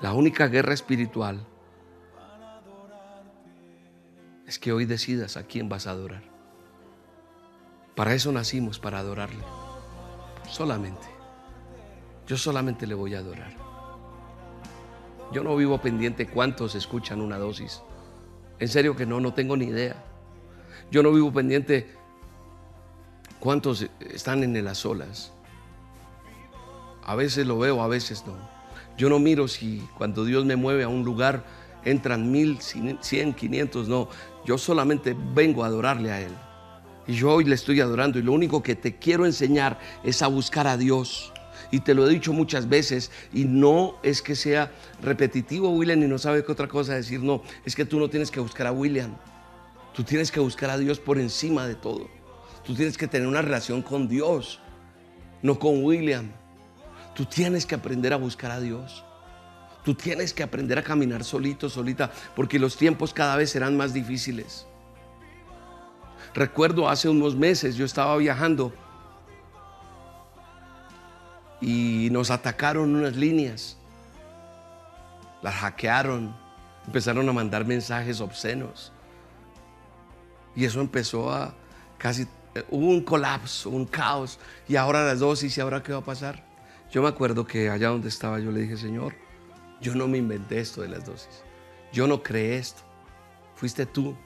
[0.02, 1.46] La única guerra espiritual
[4.46, 6.29] es que hoy decidas a quién vas a adorar.
[8.00, 9.44] Para eso nacimos, para adorarle.
[10.48, 11.06] Solamente.
[12.26, 13.54] Yo solamente le voy a adorar.
[15.32, 17.82] Yo no vivo pendiente cuántos escuchan una dosis.
[18.58, 20.02] En serio que no, no tengo ni idea.
[20.90, 21.94] Yo no vivo pendiente
[23.38, 25.34] cuántos están en las olas.
[27.04, 28.32] A veces lo veo, a veces no.
[28.96, 31.44] Yo no miro si cuando Dios me mueve a un lugar
[31.84, 34.08] entran mil, cien, quinientos, no.
[34.46, 36.32] Yo solamente vengo a adorarle a Él.
[37.10, 40.28] Y yo hoy le estoy adorando y lo único que te quiero enseñar es a
[40.28, 41.32] buscar a Dios.
[41.72, 44.70] Y te lo he dicho muchas veces y no es que sea
[45.02, 48.30] repetitivo William y no sabe qué otra cosa decir, no, es que tú no tienes
[48.30, 49.16] que buscar a William.
[49.92, 52.08] Tú tienes que buscar a Dios por encima de todo.
[52.64, 54.60] Tú tienes que tener una relación con Dios,
[55.42, 56.30] no con William.
[57.16, 59.02] Tú tienes que aprender a buscar a Dios.
[59.84, 63.92] Tú tienes que aprender a caminar solito, solita, porque los tiempos cada vez serán más
[63.92, 64.68] difíciles.
[66.34, 68.72] Recuerdo hace unos meses yo estaba viajando
[71.60, 73.76] y nos atacaron unas líneas.
[75.42, 76.34] Las hackearon,
[76.86, 78.92] empezaron a mandar mensajes obscenos.
[80.54, 81.54] Y eso empezó a
[81.98, 84.38] casi, eh, hubo un colapso, un caos.
[84.68, 86.44] Y ahora las dosis, ¿y ahora qué va a pasar?
[86.90, 89.14] Yo me acuerdo que allá donde estaba yo le dije, Señor,
[89.80, 91.42] yo no me inventé esto de las dosis.
[91.92, 92.82] Yo no creé esto.
[93.54, 94.16] Fuiste tú.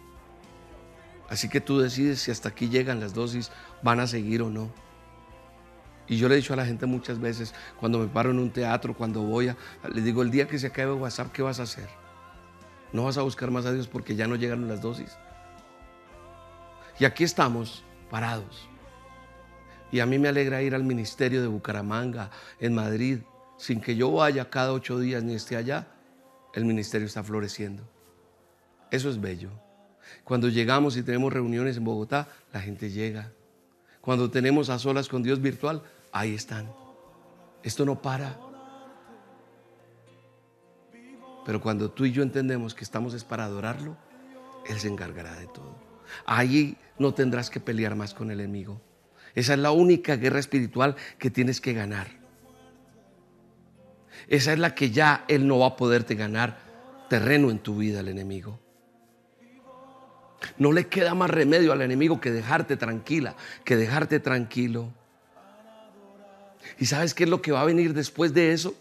[1.28, 3.50] Así que tú decides si hasta aquí llegan las dosis,
[3.82, 4.70] van a seguir o no.
[6.06, 8.50] Y yo le he dicho a la gente muchas veces, cuando me paro en un
[8.50, 9.56] teatro, cuando voy a,
[9.92, 11.88] le digo, el día que se acabe WhatsApp, ¿qué vas a hacer?
[12.92, 15.16] No vas a buscar más a Dios porque ya no llegaron las dosis.
[16.98, 18.68] Y aquí estamos, parados.
[19.90, 23.20] Y a mí me alegra ir al ministerio de Bucaramanga, en Madrid,
[23.56, 25.88] sin que yo vaya cada ocho días ni esté allá.
[26.52, 27.82] El ministerio está floreciendo.
[28.90, 29.50] Eso es bello.
[30.24, 33.32] Cuando llegamos y tenemos reuniones en Bogotá, la gente llega.
[34.00, 35.82] Cuando tenemos a solas con Dios virtual,
[36.12, 36.70] ahí están.
[37.62, 38.38] Esto no para.
[41.44, 43.96] Pero cuando tú y yo entendemos que estamos es para adorarlo,
[44.66, 45.76] Él se encargará de todo.
[46.26, 48.80] Ahí no tendrás que pelear más con el enemigo.
[49.34, 52.08] Esa es la única guerra espiritual que tienes que ganar.
[54.28, 56.58] Esa es la que ya Él no va a poderte ganar
[57.08, 58.60] terreno en tu vida, el enemigo.
[60.58, 64.92] No le queda más remedio al enemigo que dejarte tranquila, que dejarte tranquilo.
[66.78, 68.74] ¿Y sabes qué es lo que va a venir después de eso?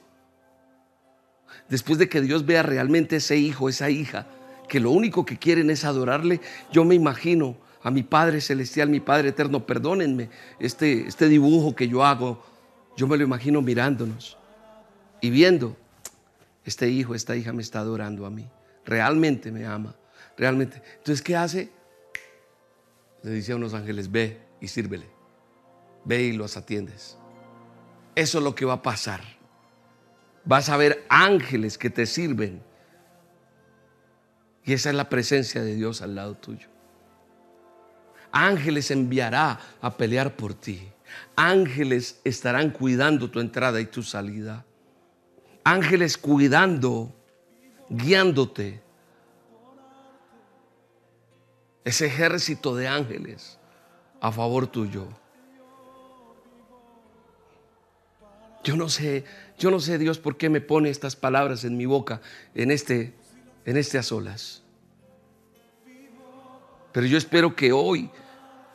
[1.70, 4.28] Después de que Dios vea realmente ese hijo, esa hija,
[4.68, 6.42] que lo único que quieren es adorarle,
[6.72, 11.88] yo me imagino a mi Padre Celestial, mi Padre Eterno, perdónenme este, este dibujo que
[11.88, 12.44] yo hago,
[12.96, 14.38] yo me lo imagino mirándonos
[15.22, 15.78] y viendo,
[16.66, 18.48] este hijo, esta hija me está adorando a mí,
[18.86, 19.96] realmente me ama,
[20.38, 20.82] realmente.
[20.98, 21.72] Entonces, ¿qué hace?
[23.22, 25.08] Le dice a unos ángeles, ve y sírvele,
[26.06, 27.18] ve y los atiendes.
[28.16, 29.22] Eso es lo que va a pasar.
[30.46, 32.62] Vas a ver ángeles que te sirven.
[34.66, 36.68] Y esa es la presencia de Dios al lado tuyo.
[38.32, 40.90] Ángeles enviará a pelear por ti.
[41.36, 44.66] Ángeles estarán cuidando tu entrada y tu salida.
[45.64, 47.14] Ángeles cuidando,
[47.90, 48.82] guiándote.
[51.86, 53.60] Ese ejército de ángeles
[54.22, 55.08] a favor tuyo.
[58.64, 59.26] Yo no sé,
[59.60, 62.22] yo no sé Dios por qué me pone estas palabras en mi boca
[62.56, 63.14] en este
[63.66, 64.64] en este a solas.
[66.94, 68.10] Pero yo espero que hoy,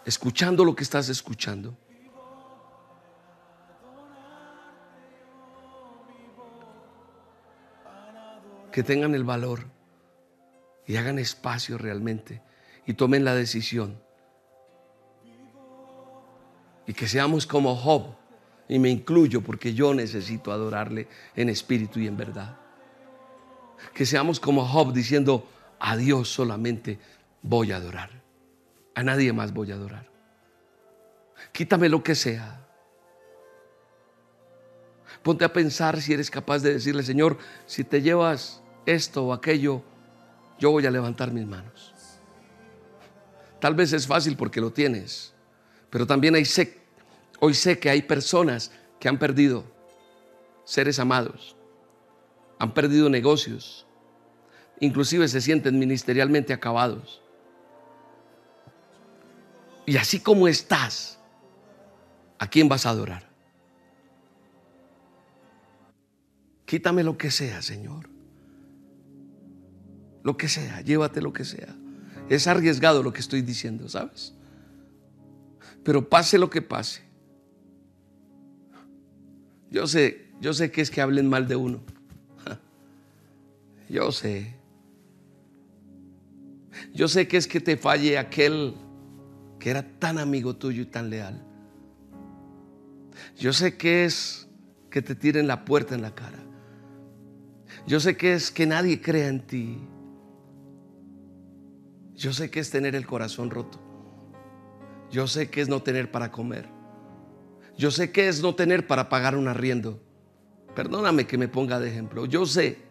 [0.04, 1.76] escuchando lo que estás escuchando,
[8.72, 9.66] que tengan el valor
[10.86, 12.42] y hagan espacio realmente
[12.88, 14.00] y tomen la decisión.
[16.86, 18.14] Y que seamos como Job,
[18.66, 22.56] y me incluyo porque yo necesito adorarle en espíritu y en verdad.
[23.92, 25.46] Que seamos como Job diciendo,
[25.78, 26.98] a Dios solamente
[27.42, 28.22] voy a adorar.
[28.94, 30.08] A nadie más voy a adorar.
[31.52, 32.66] Quítame lo que sea.
[35.22, 37.36] Ponte a pensar si eres capaz de decirle, Señor,
[37.66, 39.82] si te llevas esto o aquello,
[40.58, 41.97] yo voy a levantar mis manos.
[43.60, 45.32] Tal vez es fácil porque lo tienes,
[45.90, 46.78] pero también hay sé,
[47.40, 49.64] hoy sé que hay personas que han perdido
[50.64, 51.56] seres amados,
[52.58, 53.86] han perdido negocios,
[54.80, 57.22] inclusive se sienten ministerialmente acabados.
[59.86, 61.18] Y así como estás,
[62.38, 63.26] ¿a quién vas a adorar?
[66.66, 68.10] Quítame lo que sea, Señor.
[70.22, 71.74] Lo que sea, llévate lo que sea.
[72.28, 74.34] Es arriesgado lo que estoy diciendo, ¿sabes?
[75.82, 77.02] Pero pase lo que pase.
[79.70, 81.80] Yo sé, yo sé que es que hablen mal de uno.
[83.88, 84.54] Yo sé.
[86.94, 88.74] Yo sé que es que te falle aquel
[89.58, 91.44] que era tan amigo tuyo y tan leal.
[93.36, 94.48] Yo sé que es
[94.90, 96.38] que te tiren la puerta en la cara.
[97.86, 99.78] Yo sé que es que nadie crea en ti.
[102.18, 103.78] Yo sé que es tener el corazón roto.
[105.08, 106.68] Yo sé que es no tener para comer.
[107.76, 110.02] Yo sé que es no tener para pagar un arriendo.
[110.74, 112.26] Perdóname que me ponga de ejemplo.
[112.26, 112.88] Yo sé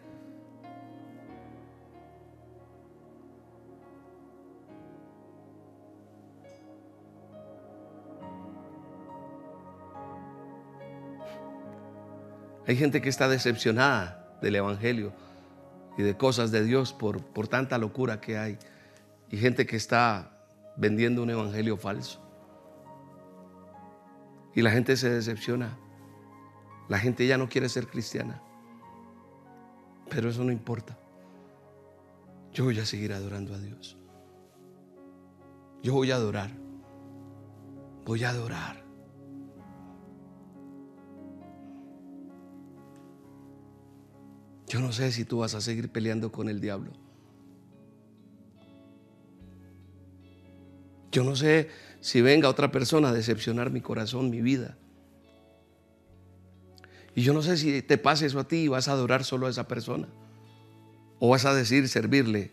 [12.66, 15.14] Hay gente que está decepcionada del Evangelio
[15.96, 18.58] y de cosas de Dios por, por tanta locura que hay.
[19.30, 20.38] Y gente que está
[20.76, 22.22] vendiendo un Evangelio falso.
[24.54, 25.78] Y la gente se decepciona.
[26.88, 28.42] La gente ya no quiere ser cristiana.
[30.08, 30.98] Pero eso no importa.
[32.52, 33.98] Yo voy a seguir adorando a Dios.
[35.82, 36.50] Yo voy a adorar.
[38.04, 38.82] Voy a adorar.
[44.66, 46.92] Yo no sé si tú vas a seguir peleando con el diablo.
[51.10, 54.76] Yo no sé si venga otra persona a decepcionar mi corazón, mi vida.
[57.14, 59.46] Y yo no sé si te pase eso a ti y vas a adorar solo
[59.46, 60.08] a esa persona.
[61.18, 62.52] O vas a decir servirle.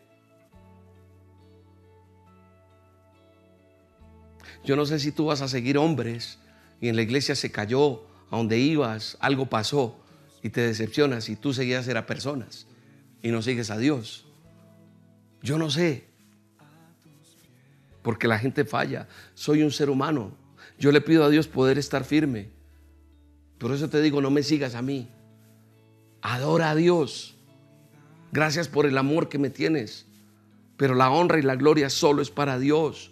[4.64, 6.40] Yo no sé si tú vas a seguir hombres
[6.82, 10.00] y en la iglesia se cayó, a donde ibas, algo pasó
[10.42, 12.66] y te decepcionas y tú seguías a personas
[13.22, 14.26] y no sigues a Dios.
[15.44, 16.08] Yo no sé,
[18.06, 19.08] porque la gente falla.
[19.34, 20.32] Soy un ser humano.
[20.78, 22.52] Yo le pido a Dios poder estar firme.
[23.58, 25.10] Por eso te digo, no me sigas a mí.
[26.22, 27.36] Adora a Dios.
[28.32, 30.06] Gracias por el amor que me tienes.
[30.78, 33.12] Pero la honra y la gloria solo es para Dios.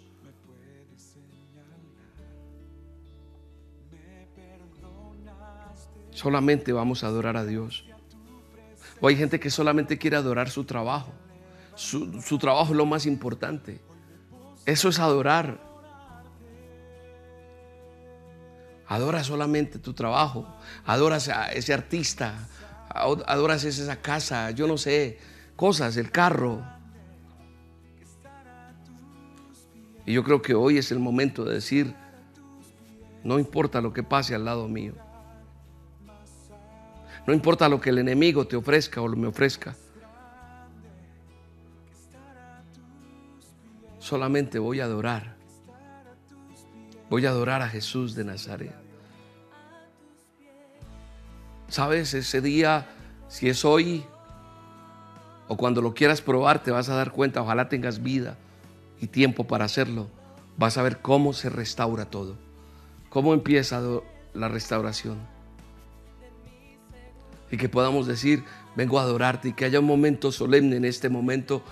[6.12, 7.84] solamente vamos a adorar a Dios.
[9.00, 11.12] O hay gente que solamente quiere adorar su trabajo.
[11.74, 13.80] Su, trabajo es lo más importante.
[14.66, 15.60] Eso es adorar.
[18.86, 20.46] Adora solamente tu trabajo.
[20.84, 22.48] Adoras a ese artista.
[22.88, 24.50] Adoras esa casa.
[24.50, 25.18] Yo no sé.
[25.56, 26.62] Cosas, el carro.
[30.06, 31.94] Y yo creo que hoy es el momento de decir,
[33.22, 34.94] no importa lo que pase al lado mío.
[37.26, 39.74] No importa lo que el enemigo te ofrezca o me ofrezca.
[44.04, 45.34] Solamente voy a adorar.
[47.08, 48.74] Voy a adorar a Jesús de Nazaret.
[51.68, 52.12] ¿Sabes?
[52.12, 52.86] Ese día,
[53.28, 54.04] si es hoy
[55.48, 58.36] o cuando lo quieras probar, te vas a dar cuenta, ojalá tengas vida
[59.00, 60.08] y tiempo para hacerlo.
[60.58, 62.36] Vas a ver cómo se restaura todo,
[63.08, 63.80] cómo empieza
[64.34, 65.16] la restauración.
[67.50, 68.44] Y que podamos decir,
[68.76, 71.62] vengo a adorarte y que haya un momento solemne en este momento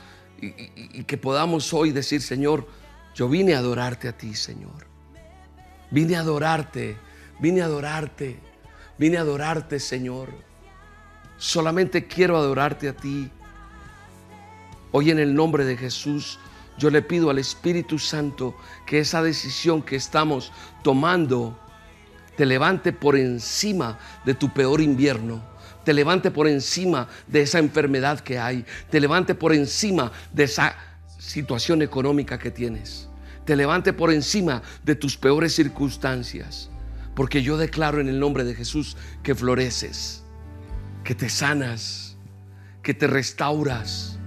[0.43, 2.67] y, que podamos hoy decir, Señor,
[3.15, 4.87] yo vine a adorarte a ti, Señor.
[5.91, 6.97] Vine a adorarte,
[7.39, 8.41] vine a adorarte,
[8.99, 10.31] vine a adorarte, Señor.
[11.39, 13.31] Solamente quiero adorarte a ti.
[14.91, 16.39] Hoy en el nombre de Jesús,
[16.77, 21.57] yo le pido al Espíritu Santo que esa decisión que estamos tomando
[22.37, 25.52] te levante por encima de tu peor invierno
[25.85, 30.77] te levante por encima de esa enfermedad que hay, te levante por encima de esa
[31.19, 33.09] situación económica que tienes,
[33.45, 36.71] te levante por encima de tus peores circunstancias,
[37.15, 40.23] porque yo declaro en el nombre de Jesús que floreces,
[41.05, 42.17] que te sanas,
[42.83, 44.19] que te restauras,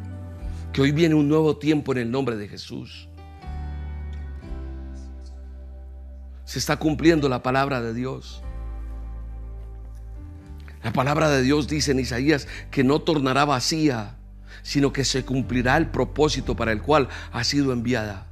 [0.71, 3.09] que hoy viene un nuevo tiempo en el nombre de Jesús.
[6.43, 8.44] Se está cumpliendo la palabra de Dios.
[10.85, 14.17] La palabra de Dios dice en Isaías que no tornará vacía,
[14.61, 18.27] sino que se cumplirá el propósito para el cual ha sido enviada.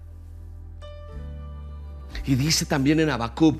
[2.28, 3.60] Y dice también en Habacuc,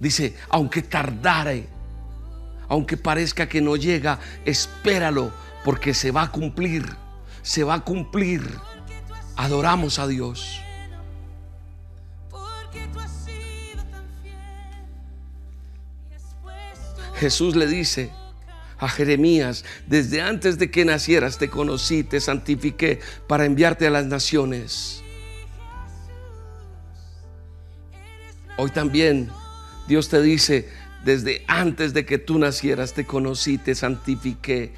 [0.00, 1.68] dice, aunque tardare,
[2.70, 5.30] aunque parezca que no llega, espéralo,
[5.62, 6.86] porque se va a cumplir,
[7.42, 8.50] se va a cumplir.
[9.36, 10.62] Adoramos a Dios.
[17.18, 18.10] Jesús le dice
[18.78, 24.06] a Jeremías, desde antes de que nacieras te conocí, te santifiqué para enviarte a las
[24.06, 25.02] naciones.
[28.58, 29.30] Hoy también
[29.88, 30.68] Dios te dice,
[31.04, 34.74] desde antes de que tú nacieras te conocí, te santifiqué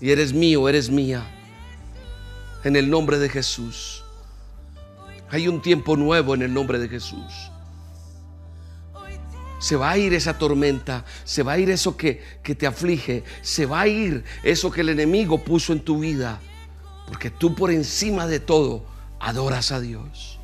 [0.00, 1.24] y eres mío, eres mía.
[2.64, 4.02] En el nombre de Jesús.
[5.30, 7.50] Hay un tiempo nuevo en el nombre de Jesús.
[9.66, 13.24] Se va a ir esa tormenta, se va a ir eso que, que te aflige,
[13.42, 16.38] se va a ir eso que el enemigo puso en tu vida.
[17.08, 18.84] Porque tú por encima de todo
[19.18, 20.38] adoras a Dios.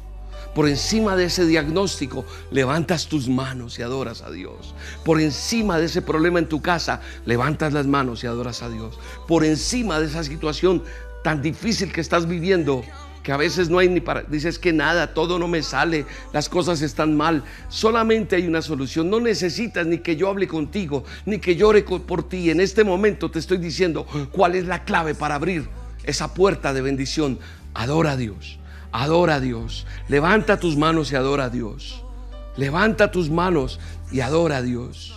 [0.56, 4.74] Por encima de ese diagnóstico levantas tus manos y adoras a Dios.
[5.04, 8.98] Por encima de ese problema en tu casa levantas las manos y adoras a Dios.
[9.28, 10.82] Por encima de esa situación
[11.22, 12.82] tan difícil que estás viviendo,
[13.22, 16.48] que a veces no hay ni para, dices que nada, todo no me sale, las
[16.48, 21.38] cosas están mal, solamente hay una solución, no necesitas ni que yo hable contigo, ni
[21.38, 25.36] que llore por ti, en este momento te estoy diciendo cuál es la clave para
[25.36, 25.68] abrir
[26.02, 27.38] esa puerta de bendición,
[27.74, 28.58] adora a Dios,
[28.90, 32.04] adora a Dios, levanta tus manos y adora a Dios,
[32.56, 33.78] levanta tus manos
[34.10, 35.14] y adora a Dios,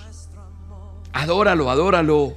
[1.11, 2.35] adóralo, adóralo,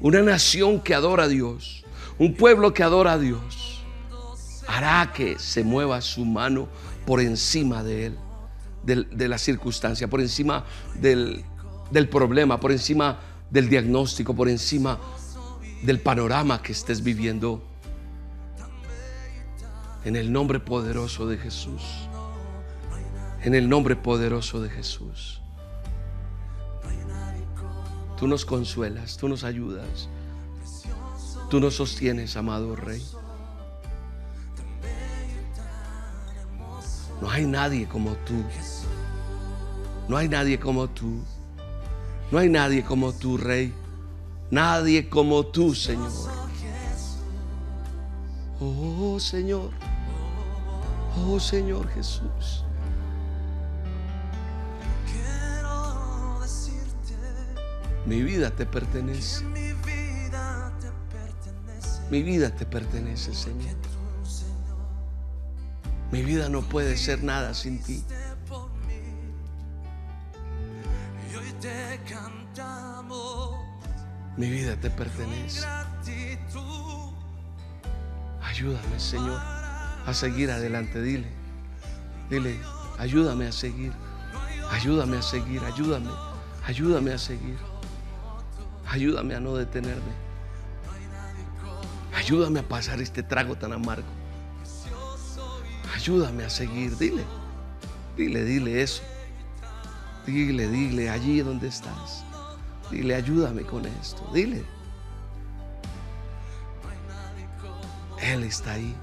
[0.00, 1.84] una nación que adora a Dios,
[2.18, 3.67] un pueblo que adora a Dios
[4.68, 6.68] hará que se mueva su mano
[7.06, 8.18] por encima de él,
[8.84, 10.64] de, la circunstancia, por encima
[11.00, 11.44] del,
[12.10, 13.18] problema, por encima
[13.50, 15.00] del diagnóstico, por encima
[15.82, 17.64] del panorama que estés viviendo.
[20.04, 21.82] En el nombre poderoso de Jesús.
[23.42, 25.40] En el nombre poderoso de Jesús.
[28.18, 30.08] Tú nos consuelas, tú nos ayudas.
[31.48, 33.02] Tú nos sostienes, amado Rey.
[37.20, 38.44] No hay nadie como tú.
[40.08, 41.20] No hay nadie como tú.
[42.30, 43.72] No hay nadie como tú, Rey.
[44.50, 46.10] Nadie como tú, Señor.
[48.60, 49.70] Oh, Señor.
[51.26, 52.64] Oh, Señor Jesús.
[58.06, 59.44] Mi vida te pertenece.
[62.10, 63.97] Mi vida te pertenece, Señor.
[66.10, 68.02] Mi vida no puede ser nada sin ti.
[74.36, 75.66] Mi vida te pertenece.
[78.40, 81.02] Ayúdame, Señor, a seguir adelante.
[81.02, 81.28] Dile,
[82.30, 82.58] dile,
[82.98, 83.92] ayúdame a seguir.
[84.70, 86.10] Ayúdame a seguir, ayúdame,
[86.64, 87.58] ayúdame a seguir.
[88.86, 90.12] Ayúdame a no detenerme.
[92.14, 94.08] Ayúdame a pasar este trago tan amargo.
[96.08, 96.96] Ayúdame a seguir.
[96.96, 97.22] Dile,
[98.16, 99.02] dile, dile eso.
[100.24, 102.24] Dile, dile allí donde estás.
[102.90, 104.26] Dile, ayúdame con esto.
[104.32, 104.64] Dile.
[108.22, 108.96] Él está ahí.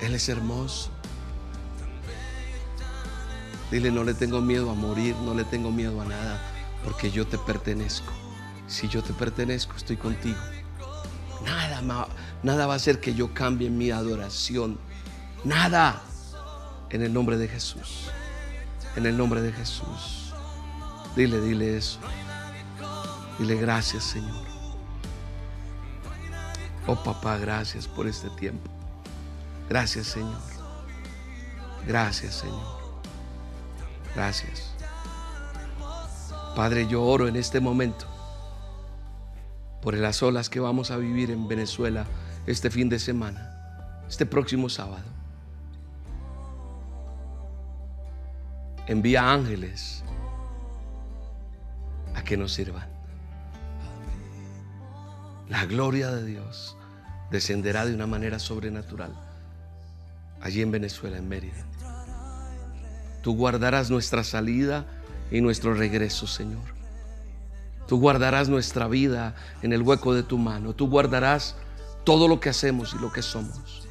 [0.00, 0.90] Él es hermoso.
[3.70, 6.42] Dile, no le tengo miedo a morir, no le tengo miedo a nada,
[6.82, 8.12] porque yo te pertenezco.
[8.66, 10.40] Si yo te pertenezco, estoy contigo.
[11.44, 11.80] Nada,
[12.42, 14.78] nada va a hacer que yo cambie mi adoración.
[15.44, 16.02] Nada.
[16.90, 18.10] En el nombre de Jesús.
[18.96, 20.32] En el nombre de Jesús.
[21.16, 21.98] Dile, dile eso.
[23.38, 24.44] Dile gracias, Señor.
[26.86, 28.70] Oh papá, gracias por este tiempo.
[29.68, 30.40] Gracias, Señor.
[31.86, 32.80] Gracias, Señor.
[34.14, 34.74] Gracias.
[36.56, 38.06] Padre, yo oro en este momento
[39.80, 42.06] por las olas que vamos a vivir en Venezuela
[42.46, 45.04] este fin de semana, este próximo sábado.
[48.86, 50.02] Envía ángeles
[52.14, 52.88] a que nos sirvan.
[55.48, 56.76] La gloria de Dios
[57.30, 59.12] descenderá de una manera sobrenatural
[60.40, 61.64] allí en Venezuela, en Mérida.
[63.22, 64.86] Tú guardarás nuestra salida
[65.30, 66.62] y nuestro regreso, Señor.
[67.86, 70.74] Tú guardarás nuestra vida en el hueco de tu mano.
[70.74, 71.56] Tú guardarás
[72.04, 73.88] todo lo que hacemos y lo que somos.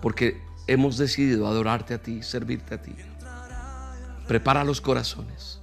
[0.00, 2.94] Porque hemos decidido adorarte a ti, servirte a ti.
[4.26, 5.60] Prepara los corazones.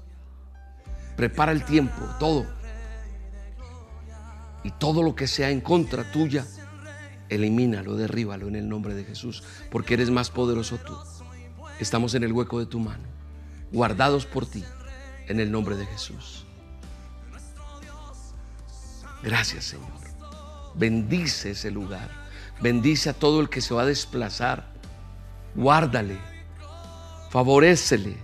[1.16, 2.46] Prepara el tiempo, todo.
[4.64, 6.46] Y todo lo que sea en contra tuya,
[7.30, 9.44] elimínalo, derríbalo en el nombre de Jesús.
[9.72, 10.98] Porque eres más poderoso tú.
[11.80, 13.04] Estamos en el hueco de tu mano,
[13.72, 14.66] guardados por ti,
[15.28, 16.46] en el nombre de Jesús.
[19.24, 20.09] Gracias Señor.
[20.76, 22.10] Bendice ese lugar.
[22.62, 24.72] Bendice a todo el que se va a desplazar.
[25.56, 26.18] Guárdale.
[27.30, 28.18] Favorécele.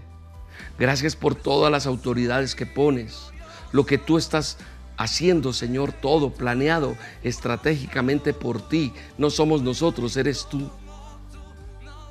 [0.77, 3.31] Gracias por todas las autoridades que pones.
[3.71, 4.57] Lo que tú estás
[4.97, 8.93] haciendo, Señor, todo planeado estratégicamente por ti.
[9.17, 10.69] No somos nosotros, eres tú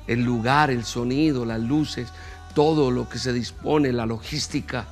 [0.07, 2.09] el lugar, el sonido, las luces,
[2.53, 4.87] todo lo que se dispone, la logística.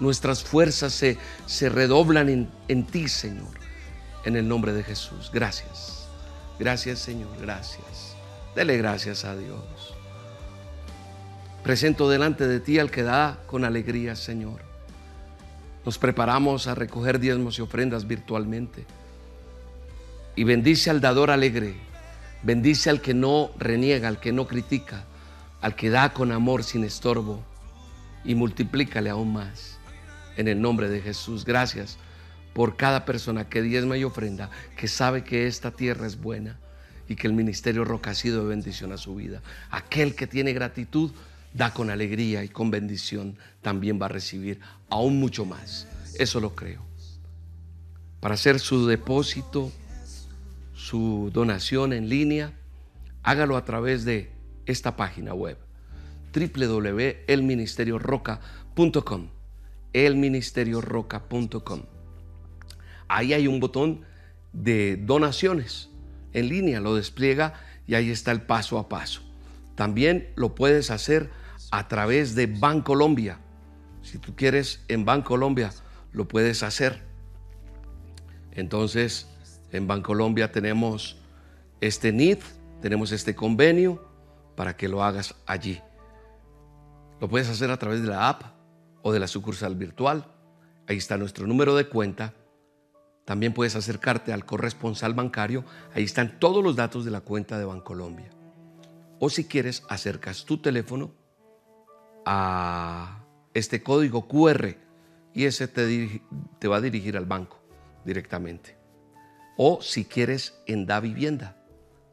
[0.00, 3.48] Nuestras fuerzas se, se redoblan en, en ti, Señor,
[4.24, 5.30] en el nombre de Jesús.
[5.32, 6.08] Gracias.
[6.58, 8.16] Gracias, Señor, gracias.
[8.54, 9.94] Dele gracias a Dios.
[11.62, 14.60] Presento delante de ti al que da con alegría, Señor.
[15.84, 18.86] Nos preparamos a recoger diezmos y ofrendas virtualmente.
[20.36, 21.76] Y bendice al dador alegre
[22.44, 25.04] Bendice al que no reniega, al que no critica,
[25.62, 27.42] al que da con amor sin estorbo
[28.22, 29.78] y multiplícale aún más.
[30.36, 31.96] En el nombre de Jesús, gracias
[32.54, 36.58] por cada persona que diezma y ofrenda, que sabe que esta tierra es buena
[37.08, 39.42] y que el ministerio Roca ha sido de bendición a su vida.
[39.70, 41.10] Aquel que tiene gratitud,
[41.52, 45.86] da con alegría y con bendición, también va a recibir aún mucho más.
[46.18, 46.82] Eso lo creo.
[48.20, 49.70] Para hacer su depósito,
[50.74, 52.52] su donación en línea,
[53.22, 54.30] hágalo a través de
[54.66, 55.56] esta página web
[56.32, 59.28] www.elministerioroca.com
[59.92, 61.93] elministerioroca.com
[63.08, 64.02] Ahí hay un botón
[64.52, 65.90] de donaciones
[66.32, 67.54] en línea, lo despliega
[67.86, 69.22] y ahí está el paso a paso.
[69.74, 71.30] También lo puedes hacer
[71.70, 73.38] a través de Bancolombia.
[74.02, 75.72] Si tú quieres en Bancolombia,
[76.12, 77.02] lo puedes hacer.
[78.52, 79.26] Entonces,
[79.72, 81.16] en Bancolombia tenemos
[81.80, 82.38] este NID,
[82.80, 84.06] tenemos este convenio
[84.56, 85.80] para que lo hagas allí.
[87.20, 88.42] Lo puedes hacer a través de la app
[89.02, 90.26] o de la sucursal virtual.
[90.86, 92.34] Ahí está nuestro número de cuenta.
[93.24, 95.64] También puedes acercarte al corresponsal bancario.
[95.94, 98.30] Ahí están todos los datos de la cuenta de Bancolombia.
[99.18, 101.12] O si quieres, acercas tu teléfono
[102.26, 104.76] a este código QR
[105.32, 106.22] y ese te,
[106.58, 107.60] te va a dirigir al banco
[108.04, 108.76] directamente.
[109.56, 111.56] O si quieres en Da Vivienda,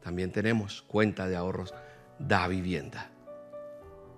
[0.02, 1.74] también tenemos cuenta de ahorros
[2.18, 3.10] Da Vivienda.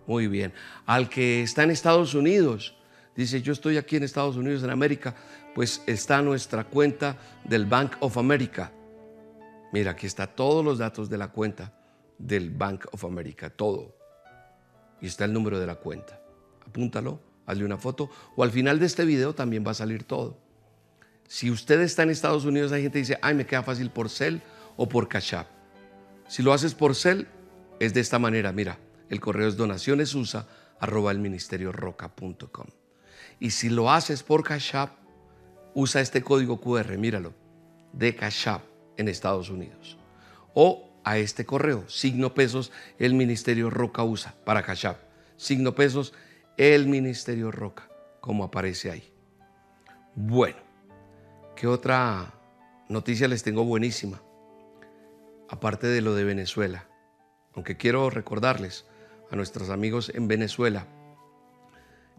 [0.07, 0.53] Muy bien.
[0.87, 2.77] Al que está en Estados Unidos,
[3.17, 5.15] dice, yo estoy aquí en Estados Unidos, en América,
[5.55, 8.73] pues está nuestra cuenta del Bank of America.
[9.73, 11.73] Mira, aquí está todos los datos de la cuenta
[12.19, 13.97] del Bank of America, todo.
[15.01, 16.21] Y está el número de la cuenta.
[16.67, 20.39] Apúntalo, hazle una foto o al final de este video también va a salir todo.
[21.27, 24.11] Si usted está en Estados Unidos, hay gente que dice, ay, me queda fácil por
[24.11, 24.43] Cel
[24.77, 25.49] o por Cash App.
[26.29, 27.29] Si lo haces por Cel,
[27.81, 28.53] es de esta manera.
[28.53, 28.79] Mira,
[29.09, 30.47] el correo es donacionesusa
[30.81, 32.67] arroba el ministerio roca.com.
[33.41, 35.04] Y si lo haces por Cash App,
[35.75, 37.35] usa este código QR, míralo,
[37.93, 38.49] de Cash
[38.97, 39.99] en Estados Unidos.
[40.55, 45.01] O a este correo, signo pesos, el ministerio roca usa para Cash App.
[45.37, 46.15] Signo pesos,
[46.57, 47.89] el ministerio roca,
[48.21, 49.13] como aparece ahí.
[50.15, 50.65] Bueno.
[51.57, 52.35] ¿Qué otra
[52.89, 54.21] noticia les tengo buenísima?
[55.49, 56.89] Aparte de lo de Venezuela.
[57.55, 58.85] aunque quiero recordarles
[59.31, 60.89] a nuestros amigos en Venezuela,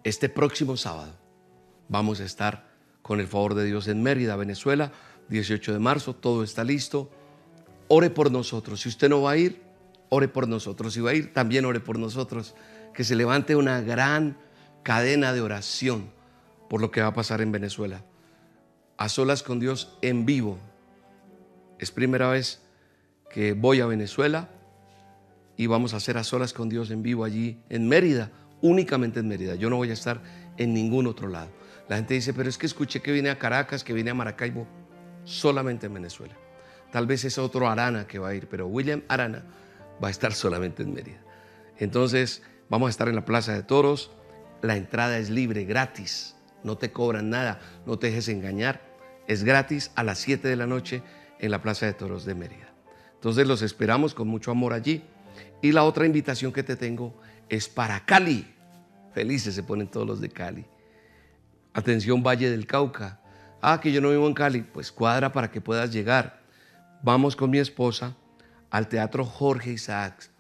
[0.06, 1.14] este próximo sábado
[1.89, 2.75] vamos a estar
[3.06, 4.91] con el favor de Dios en Mérida, Venezuela,
[5.30, 7.12] 18 de marzo, todo está listo.
[7.88, 8.82] Ore por nosotros.
[8.82, 9.62] Si usted no va a ir,
[10.10, 10.95] ore por nosotros.
[10.95, 12.56] Si va a ir, también ore por nosotros.
[12.95, 14.39] Que se levante una gran
[14.82, 16.10] cadena de oración
[16.68, 18.03] por lo que va a pasar en Venezuela.
[18.97, 20.58] A solas con Dios en vivo.
[21.78, 22.64] Es primera vez
[23.30, 24.49] que voy a Venezuela
[25.58, 28.32] y vamos a hacer a solas con Dios en vivo allí en Mérida,
[28.64, 29.53] únicamente en Mérida.
[29.53, 30.24] Yo no voy a estar
[30.58, 31.51] en ningún otro lado.
[31.88, 34.68] La gente dice, pero es que escuché que viene a Caracas, que viene a Maracaibo,
[35.24, 36.36] solamente en Venezuela.
[36.92, 39.44] Tal vez es otro Arana que va a ir, pero William Arana
[40.04, 41.20] va a estar solamente en Mérida.
[41.78, 44.12] Entonces, vamos a estar en la Plaza de Toros.
[44.62, 46.36] La entrada es libre, gratis.
[46.64, 48.82] No te cobran nada, no te dejes engañar.
[49.28, 51.04] Es gratis a las 7 de la noche
[51.40, 52.74] en la Plaza de Toros de Mérida.
[53.16, 55.04] Entonces los esperamos con mucho amor allí.
[55.62, 57.20] Y la otra invitación que te tengo
[57.50, 58.54] es para Cali.
[59.14, 60.66] Felices se ponen todos los de Cali.
[61.76, 63.20] Atención Valle del Cauca.
[63.62, 64.62] Ah, que yo no vivo en Cali.
[64.62, 66.40] Pues cuadra para que puedas llegar.
[67.04, 68.16] Vamos con mi esposa
[68.70, 70.32] al Teatro Jorge Isaacs.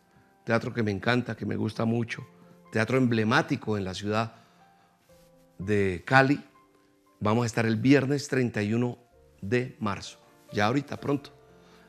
[0.45, 2.25] Teatro que me encanta, que me gusta mucho.
[2.71, 4.35] Teatro emblemático en la ciudad
[5.57, 6.41] de Cali.
[7.19, 8.97] Vamos a estar el viernes 31
[9.41, 10.19] de marzo.
[10.53, 11.31] Ya ahorita, pronto.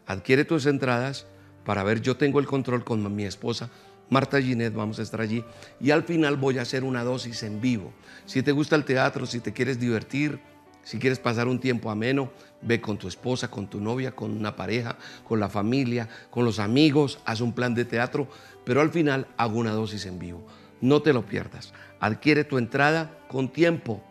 [0.06, 1.28] Adquiere tus entradas
[1.64, 3.70] para ver, yo tengo el control con mi esposa
[4.08, 5.44] Marta Ginet, vamos a estar allí.
[5.80, 7.92] Y al final voy a hacer una dosis en vivo.
[8.24, 10.40] Si te gusta el teatro, si te quieres divertir,
[10.82, 12.30] si quieres pasar un tiempo ameno,
[12.62, 16.60] ve con tu esposa, con tu novia, con una pareja, con la familia, con los
[16.60, 18.28] amigos, haz un plan de teatro,
[18.64, 20.46] pero al final hago una dosis en vivo.
[20.80, 21.72] No te lo pierdas.
[21.98, 24.04] Adquiere tu entrada con tiempo,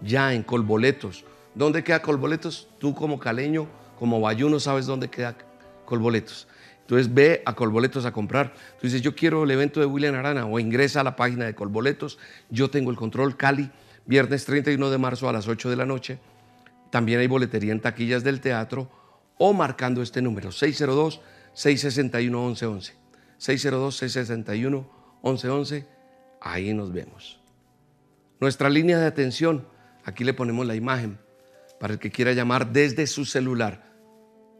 [0.00, 1.26] ya en Colboletos.
[1.54, 2.68] ¿Dónde queda Colboletos?
[2.78, 3.66] Tú como caleño,
[3.98, 5.36] como bayuno, sabes dónde queda
[5.84, 6.48] Colboletos.
[6.86, 8.54] Entonces ve a Colboletos a comprar.
[8.80, 11.52] Tú dices, yo quiero el evento de William Arana o ingresa a la página de
[11.52, 12.16] Colboletos.
[12.48, 13.68] Yo tengo el control Cali,
[14.06, 16.20] viernes 31 de marzo a las 8 de la noche.
[16.92, 18.88] También hay boletería en taquillas del teatro
[19.36, 22.92] o marcando este número 602-661-1111.
[23.40, 25.86] 602-661-1111.
[26.40, 27.40] Ahí nos vemos.
[28.38, 29.66] Nuestra línea de atención,
[30.04, 31.18] aquí le ponemos la imagen
[31.80, 33.95] para el que quiera llamar desde su celular.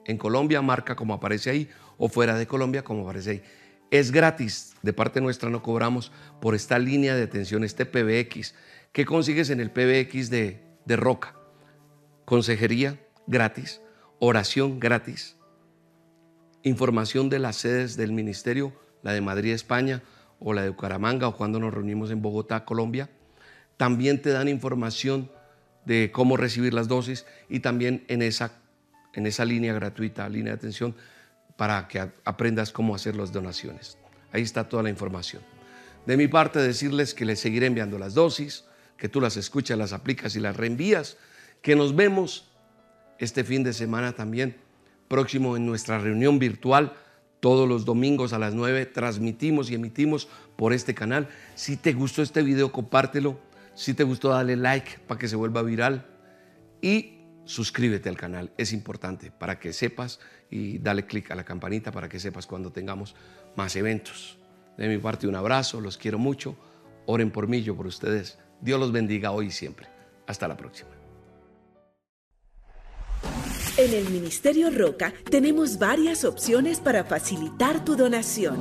[0.07, 3.43] En Colombia marca como aparece ahí o fuera de Colombia como aparece ahí.
[3.91, 8.55] Es gratis, de parte nuestra no cobramos por esta línea de atención, este PBX.
[8.93, 11.35] ¿Qué consigues en el PBX de, de Roca?
[12.25, 13.81] Consejería gratis,
[14.19, 15.37] oración gratis,
[16.63, 20.03] información de las sedes del ministerio, la de Madrid, España,
[20.39, 23.09] o la de Bucaramanga, o cuando nos reunimos en Bogotá, Colombia.
[23.77, 25.31] También te dan información
[25.85, 28.53] de cómo recibir las dosis y también en esa,
[29.17, 30.95] en esa línea gratuita, línea de atención,
[31.57, 33.99] para que aprendas cómo hacer las donaciones.
[34.31, 35.43] Ahí está toda la información.
[36.07, 38.65] De mi parte, decirles que les seguiré enviando las dosis,
[38.97, 41.17] que tú las escuchas, las aplicas y las reenvías,
[41.63, 42.53] que nos vemos
[43.19, 44.57] este fin de semana también,
[45.09, 46.93] próximo en nuestra reunión virtual.
[47.41, 51.29] Todos los domingos a las 9 transmitimos y emitimos por este canal.
[51.55, 53.41] Si te gustó este video, compártelo.
[53.75, 56.07] Si te gustó, dale like para que se vuelva viral.
[56.81, 57.16] Y
[57.47, 60.21] suscríbete al canal, es importante para que sepas
[60.51, 63.15] y dale clic a la campanita para que sepas cuando tengamos
[63.57, 64.39] más eventos.
[64.77, 66.57] De mi parte un abrazo, los quiero mucho,
[67.07, 68.39] oren por mí, yo por ustedes.
[68.61, 69.87] Dios los bendiga hoy y siempre.
[70.27, 70.91] Hasta la próxima.
[73.79, 78.61] En el Ministerio Roca tenemos varias opciones para facilitar tu donación.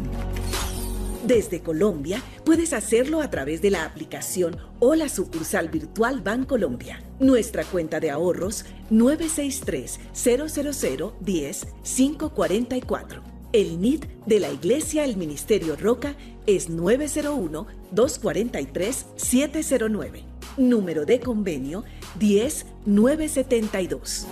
[1.24, 7.02] Desde Colombia puedes hacerlo a través de la aplicación o la sucursal virtual Bancolombia.
[7.18, 13.22] Nuestra cuenta de ahorros 963 000 10 544.
[13.52, 16.14] El NIT de la Iglesia El Ministerio Roca
[16.46, 21.84] es 901 243 709 número de convenio
[22.18, 24.26] 10972.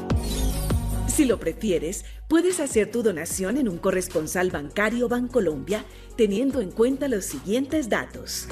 [1.15, 5.85] Si lo prefieres, puedes hacer tu donación en un corresponsal bancario Bancolombia
[6.17, 8.49] teniendo en cuenta los siguientes datos.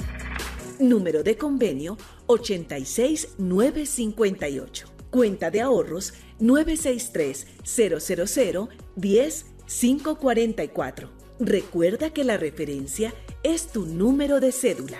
[0.79, 1.97] Número de convenio
[2.27, 4.87] 86958.
[5.09, 11.09] Cuenta de ahorros 963 000 10 544.
[11.39, 14.99] Recuerda que la referencia es tu número de cédula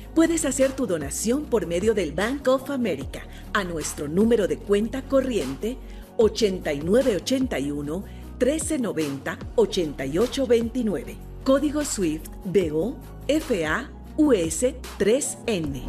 [0.13, 3.21] puedes hacer tu donación por medio del Bank of America
[3.53, 5.77] a nuestro número de cuenta corriente
[6.17, 8.03] 8981
[8.39, 11.17] 1390 8829.
[11.43, 12.95] Código SWIFT BO
[13.27, 14.63] FA US
[14.99, 15.81] 3N.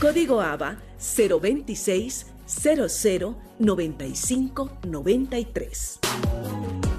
[0.00, 6.00] Código ABA 026 00 95 93.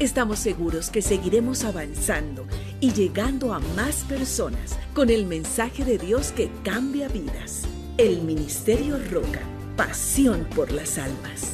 [0.00, 2.46] Estamos seguros que seguiremos avanzando
[2.80, 7.62] y llegando a más personas con el mensaje de Dios que cambia vidas.
[7.96, 9.38] El Ministerio Roca,
[9.76, 11.52] pasión por las almas.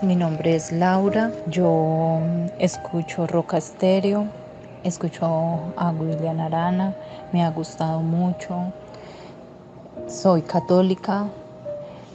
[0.00, 2.20] Mi nombre es Laura, yo
[2.60, 4.28] escucho Roca Estéreo,
[4.84, 6.94] escucho a William Arana,
[7.32, 8.72] me ha gustado mucho,
[10.08, 11.28] soy católica,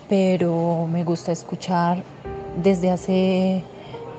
[0.10, 2.04] pero me gusta escuchar
[2.62, 3.64] desde hace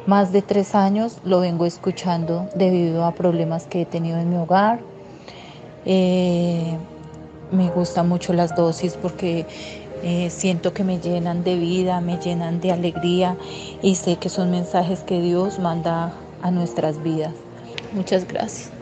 [0.06, 4.36] más de tres años, lo vengo escuchando debido a problemas que he tenido en mi
[4.36, 4.80] hogar.
[5.84, 6.76] Eh,
[7.52, 9.46] me gustan mucho las dosis porque
[10.02, 13.36] eh, siento que me llenan de vida, me llenan de alegría
[13.82, 16.12] y sé que son mensajes que Dios manda
[16.42, 17.34] a nuestras vidas.
[17.92, 18.77] Muchas gracias.